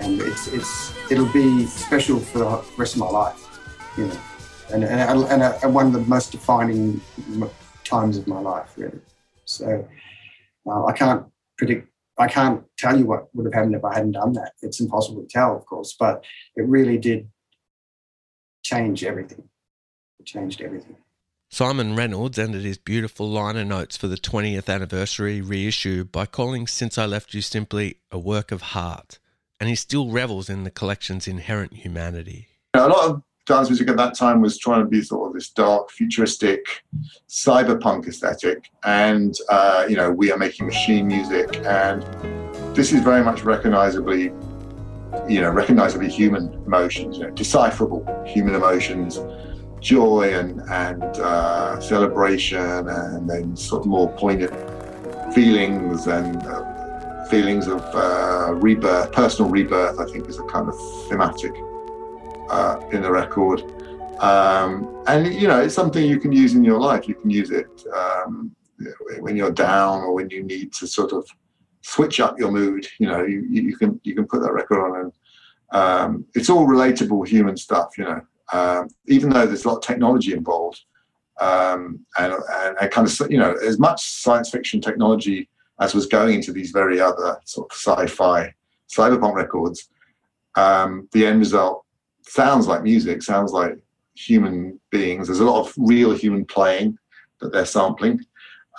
[0.00, 3.60] and it's it's it'll be special for the rest of my life,
[3.96, 4.18] you know,
[4.72, 7.00] and and, and, and one of the most defining
[7.84, 9.00] times of my life, really.
[9.44, 9.88] So
[10.66, 11.26] uh, I can't
[11.56, 11.88] predict.
[12.18, 14.52] I can't tell you what would have happened if I hadn't done that.
[14.60, 16.24] It's impossible to tell, of course, but
[16.56, 17.30] it really did
[18.62, 19.48] change everything.
[20.18, 20.96] It changed everything.
[21.50, 26.98] Simon Reynolds ended his beautiful liner notes for the 20th anniversary reissue by calling Since
[26.98, 29.18] I Left You simply a work of heart,
[29.60, 32.48] and he still revels in the collection's inherent humanity.
[32.74, 35.50] A lot of dance music at that time was trying to be sort of this
[35.50, 36.84] dark, futuristic,
[37.28, 42.02] cyberpunk aesthetic, and uh, you know, we are making machine music, and
[42.76, 44.24] this is very much recognizably,
[45.28, 49.18] you know, recognizably human emotions, you know, decipherable human emotions,
[49.80, 54.52] joy and and uh, celebration, and then sort of more poignant
[55.34, 56.46] feelings and.
[56.46, 56.77] Uh,
[57.30, 60.74] Feelings of uh, rebirth, personal rebirth, I think, is a kind of
[61.08, 61.52] thematic
[62.48, 63.62] uh, in the record.
[64.20, 67.06] Um, and you know, it's something you can use in your life.
[67.06, 68.54] You can use it um,
[69.20, 71.28] when you're down or when you need to sort of
[71.82, 72.86] switch up your mood.
[72.98, 75.12] You know, you, you can you can put that record on, and
[75.72, 77.96] um, it's all relatable human stuff.
[77.98, 78.20] You know,
[78.52, 80.80] um, even though there's a lot of technology involved,
[81.40, 85.48] um, and, and, and kind of you know as much science fiction technology
[85.80, 88.52] as was going into these very other sort of sci-fi
[88.88, 89.88] cyberpunk records.
[90.56, 91.84] Um, the end result
[92.22, 93.78] sounds like music, sounds like
[94.14, 95.28] human beings.
[95.28, 96.98] There's a lot of real human playing
[97.40, 98.20] that they're sampling.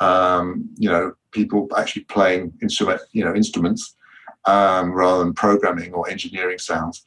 [0.01, 3.95] Um, you know, people actually playing instrument, you know, instruments
[4.45, 7.03] um, rather than programming or engineering sounds.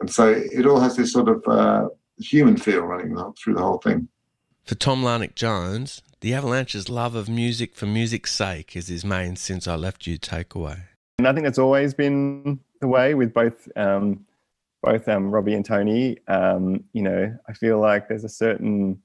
[0.00, 1.88] And so it all has this sort of uh,
[2.18, 4.08] human feel running through the whole thing.
[4.64, 9.66] For Tom Larnach-Jones, the Avalanche's love of music for music's sake is his main since
[9.66, 10.84] I left you takeaway.
[11.18, 14.24] And I think that's always been the way with both um,
[14.82, 16.18] both um, Robbie and Tony.
[16.28, 19.02] Um, you know, I feel like there's a certain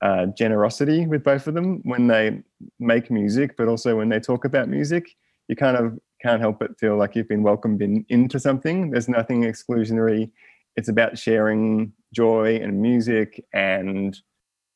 [0.00, 2.40] uh, generosity with both of them when they
[2.78, 5.16] make music, but also when they talk about music.
[5.48, 8.90] You kind of can't help but feel like you've been welcomed in, into something.
[8.90, 10.30] There's nothing exclusionary.
[10.76, 14.16] It's about sharing joy and music and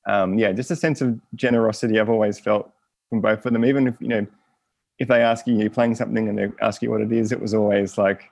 [0.07, 2.71] um, yeah, just a sense of generosity I've always felt
[3.11, 3.65] from both of them.
[3.65, 4.27] Even if you know,
[4.99, 7.41] if they ask you, you're playing something and they ask you what it is, it
[7.41, 8.31] was always like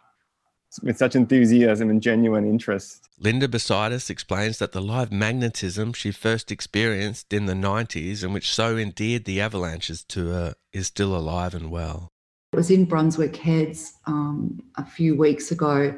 [0.83, 3.09] with such enthusiasm and genuine interest.
[3.19, 8.53] Linda Bosidis explains that the live magnetism she first experienced in the 90s and which
[8.53, 12.13] so endeared the avalanches to her is still alive and well.
[12.53, 15.97] It was in Brunswick Heads um, a few weeks ago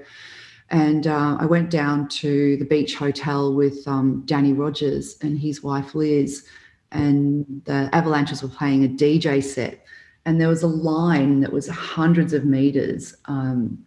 [0.70, 5.62] and uh, I went down to the beach hotel with um, Danny Rogers and his
[5.62, 6.47] wife Liz,
[6.93, 9.85] and the Avalanches were playing a DJ set.
[10.27, 13.78] And there was a line that was hundreds of meters um,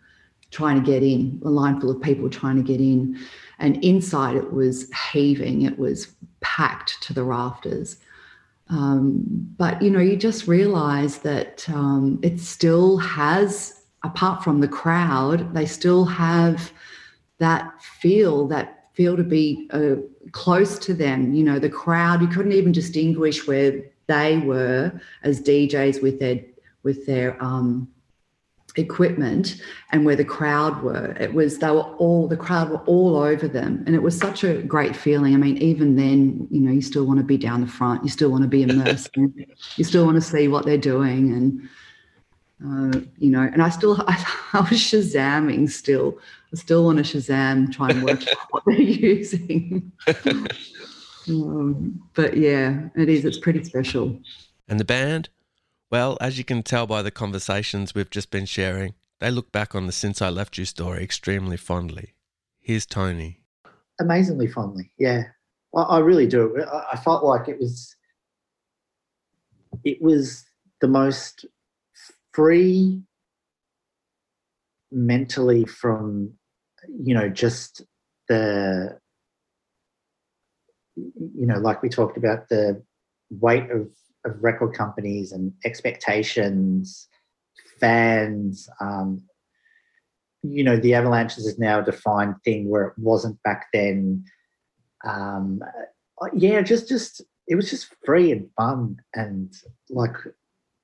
[0.49, 3.19] trying to get in, a line full of people trying to get in.
[3.59, 7.97] And inside it was heaving, it was packed to the rafters.
[8.69, 9.23] Um,
[9.57, 15.53] but you know, you just realize that um, it still has apart from the crowd,
[15.53, 16.71] they still have
[17.37, 19.95] that feel, that feel to be uh,
[20.31, 21.33] close to them.
[21.33, 24.91] You know, the crowd, you couldn't even distinguish where they were
[25.23, 26.41] as DJs with their
[26.83, 27.87] with their um,
[28.75, 29.61] equipment
[29.91, 31.15] and where the crowd were.
[31.19, 34.43] It was they were all the crowd were all over them, and it was such
[34.43, 35.33] a great feeling.
[35.33, 38.09] I mean, even then, you know, you still want to be down the front, you
[38.09, 41.69] still want to be immersed, you still want to see what they're doing, and
[42.63, 44.23] uh, you know, and I still, I,
[44.53, 46.19] I, was Shazamming still.
[46.53, 49.91] I still want to Shazam, try and work out what they're using.
[51.27, 53.25] um, but yeah, it is.
[53.25, 54.19] It's pretty special.
[54.67, 55.29] And the band?
[55.89, 59.73] Well, as you can tell by the conversations we've just been sharing, they look back
[59.73, 62.13] on the Since I Left You story extremely fondly.
[62.59, 63.41] Here's Tony.
[63.99, 65.23] Amazingly fondly, yeah.
[65.75, 66.63] I, I really do.
[66.63, 67.95] I, I felt like it was,
[69.83, 70.45] it was
[70.79, 71.45] the most
[72.33, 73.01] free
[74.91, 76.33] mentally from
[76.87, 77.81] you know just
[78.27, 78.97] the
[80.95, 82.81] you know like we talked about the
[83.29, 83.87] weight of,
[84.25, 87.07] of record companies and expectations
[87.79, 89.23] fans um,
[90.43, 94.23] you know the avalanches is now a defined thing where it wasn't back then.
[95.05, 95.61] Um,
[96.33, 99.51] yeah just just it was just free and fun and
[99.89, 100.15] like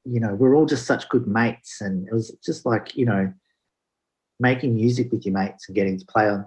[0.10, 1.82] you know, we're all just such good mates.
[1.82, 3.32] And it was just like, you know,
[4.40, 6.46] making music with your mates and getting to play on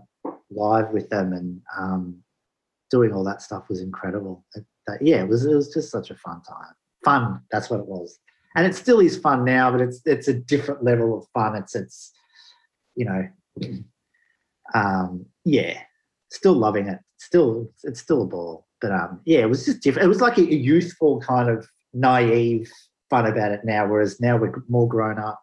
[0.51, 2.19] live with them and um,
[2.91, 4.45] doing all that stuff was incredible.
[4.55, 6.74] It, that, yeah, it was, it was just such a fun time.
[7.05, 8.19] Fun, that's what it was.
[8.57, 11.55] And it still is fun now, but it's it's a different level of fun.
[11.55, 12.12] It's it's
[12.97, 13.28] you know,
[14.74, 15.81] um, yeah,
[16.32, 16.99] still loving it.
[17.19, 18.66] Still, it's still a ball.
[18.81, 20.05] But um, yeah, it was just different.
[20.05, 22.69] It was like a, a youthful kind of naive
[23.11, 25.43] fun about it now, whereas now we're more grown up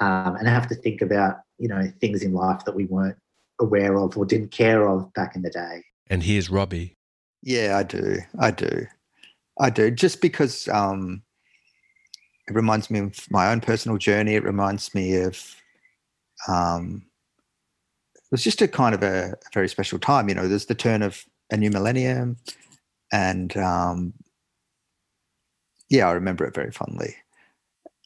[0.00, 3.16] um, and have to think about you know things in life that we weren't
[3.60, 5.82] aware of or didn't care of back in the day.
[6.08, 6.96] And here's Robbie.
[7.42, 8.18] Yeah, I do.
[8.38, 8.86] I do.
[9.58, 9.90] I do.
[9.90, 11.22] Just because um,
[12.48, 14.34] it reminds me of my own personal journey.
[14.34, 15.56] It reminds me of
[16.48, 17.06] um,
[18.14, 20.28] it was just a kind of a, a, very special time.
[20.28, 22.36] You know, there's the turn of a new millennium,
[23.12, 24.12] and um,
[25.88, 27.16] yeah, I remember it very fondly.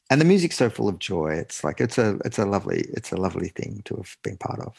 [0.09, 1.33] And the music's so full of joy.
[1.33, 4.59] It's like it's a it's a lovely it's a lovely thing to have been part
[4.59, 4.75] of.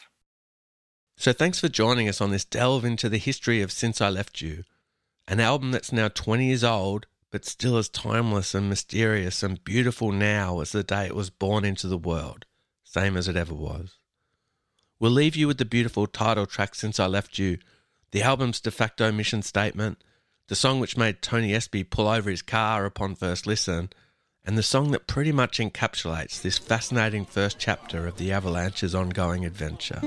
[1.17, 4.41] So thanks for joining us on this delve into the history of Since I Left
[4.41, 4.63] You,
[5.27, 10.11] an album that's now 20 years old but still as timeless and mysterious and beautiful
[10.11, 12.45] now as the day it was born into the world,
[12.83, 13.97] same as it ever was.
[14.99, 17.57] We'll leave you with the beautiful title track Since I Left You,
[18.11, 20.03] the album's de facto mission statement
[20.47, 23.89] the song which made Tony Espie pull over his car upon first listen,
[24.45, 29.45] and the song that pretty much encapsulates this fascinating first chapter of the Avalanche's ongoing
[29.45, 30.01] adventure.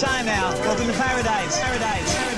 [0.00, 0.50] Have a good time now.
[0.60, 0.92] Welcome to.
[0.92, 1.60] Paradise.
[1.60, 2.29] Paradise.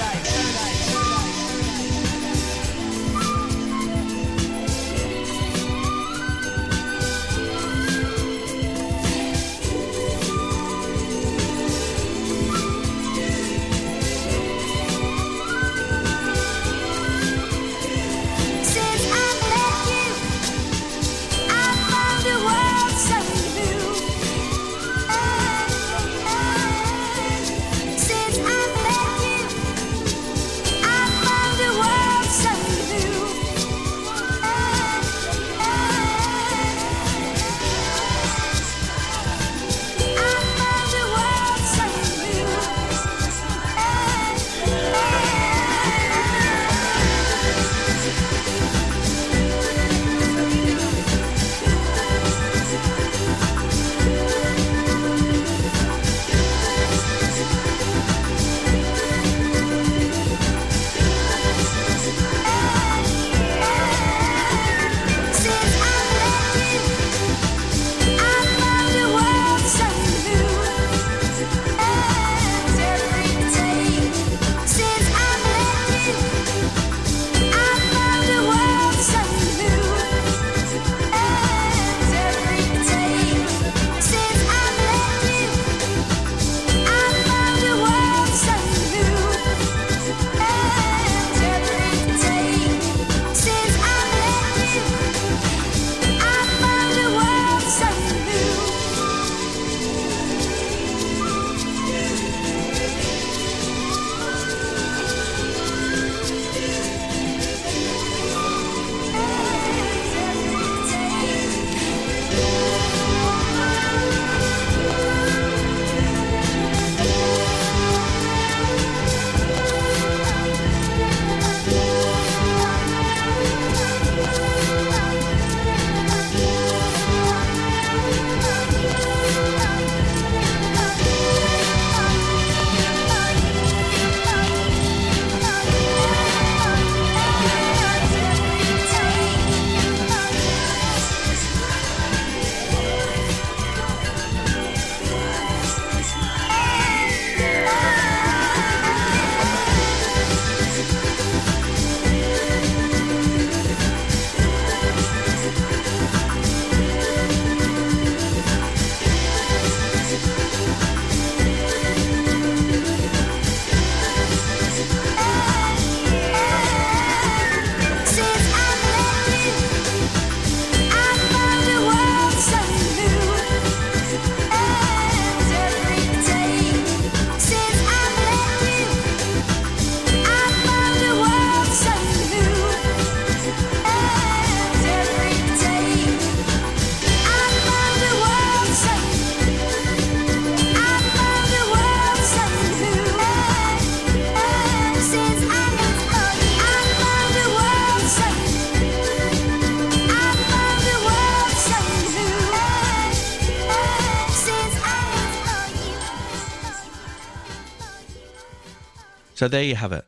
[209.43, 210.05] So there you have it.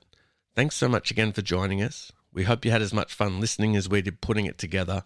[0.55, 2.13] Thanks so much again for joining us.
[2.33, 5.03] We hope you had as much fun listening as we did putting it together.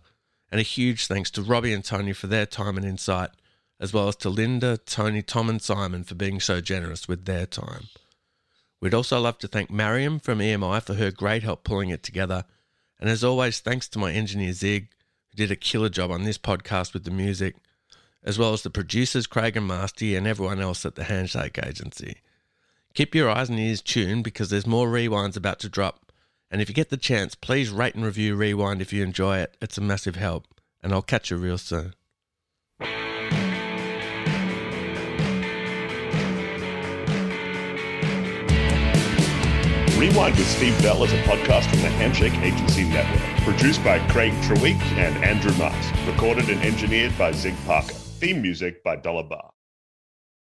[0.53, 3.31] And a huge thanks to Robbie and Tony for their time and insight,
[3.81, 7.47] as well as to Linda, Tony, Tom, and Simon for being so generous with their
[7.47, 7.85] time.
[8.83, 12.45] We'd also love to thank Mariam from EMI for her great help pulling it together.
[13.01, 14.91] And as always, thanks to my engineer Zig,
[15.31, 17.57] who did a killer job on this podcast with the music,
[18.23, 22.19] as well as the producers Craig and Masty and everyone else at the Handshake Agency.
[22.99, 26.11] Keep your eyes and ears tuned because there's more rewinds about to drop.
[26.51, 29.57] And if you get the chance, please rate and review Rewind if you enjoy it.
[29.63, 30.49] It's a massive help.
[30.83, 31.95] And I'll catch you real soon.
[39.97, 43.45] Rewind with Steve Bell is a podcast from the Handshake Agency Network.
[43.45, 45.87] Produced by Craig Treweek and Andrew Marks.
[46.05, 47.95] Recorded and engineered by Zig Parker.
[47.95, 49.51] Theme music by Dollar Bar.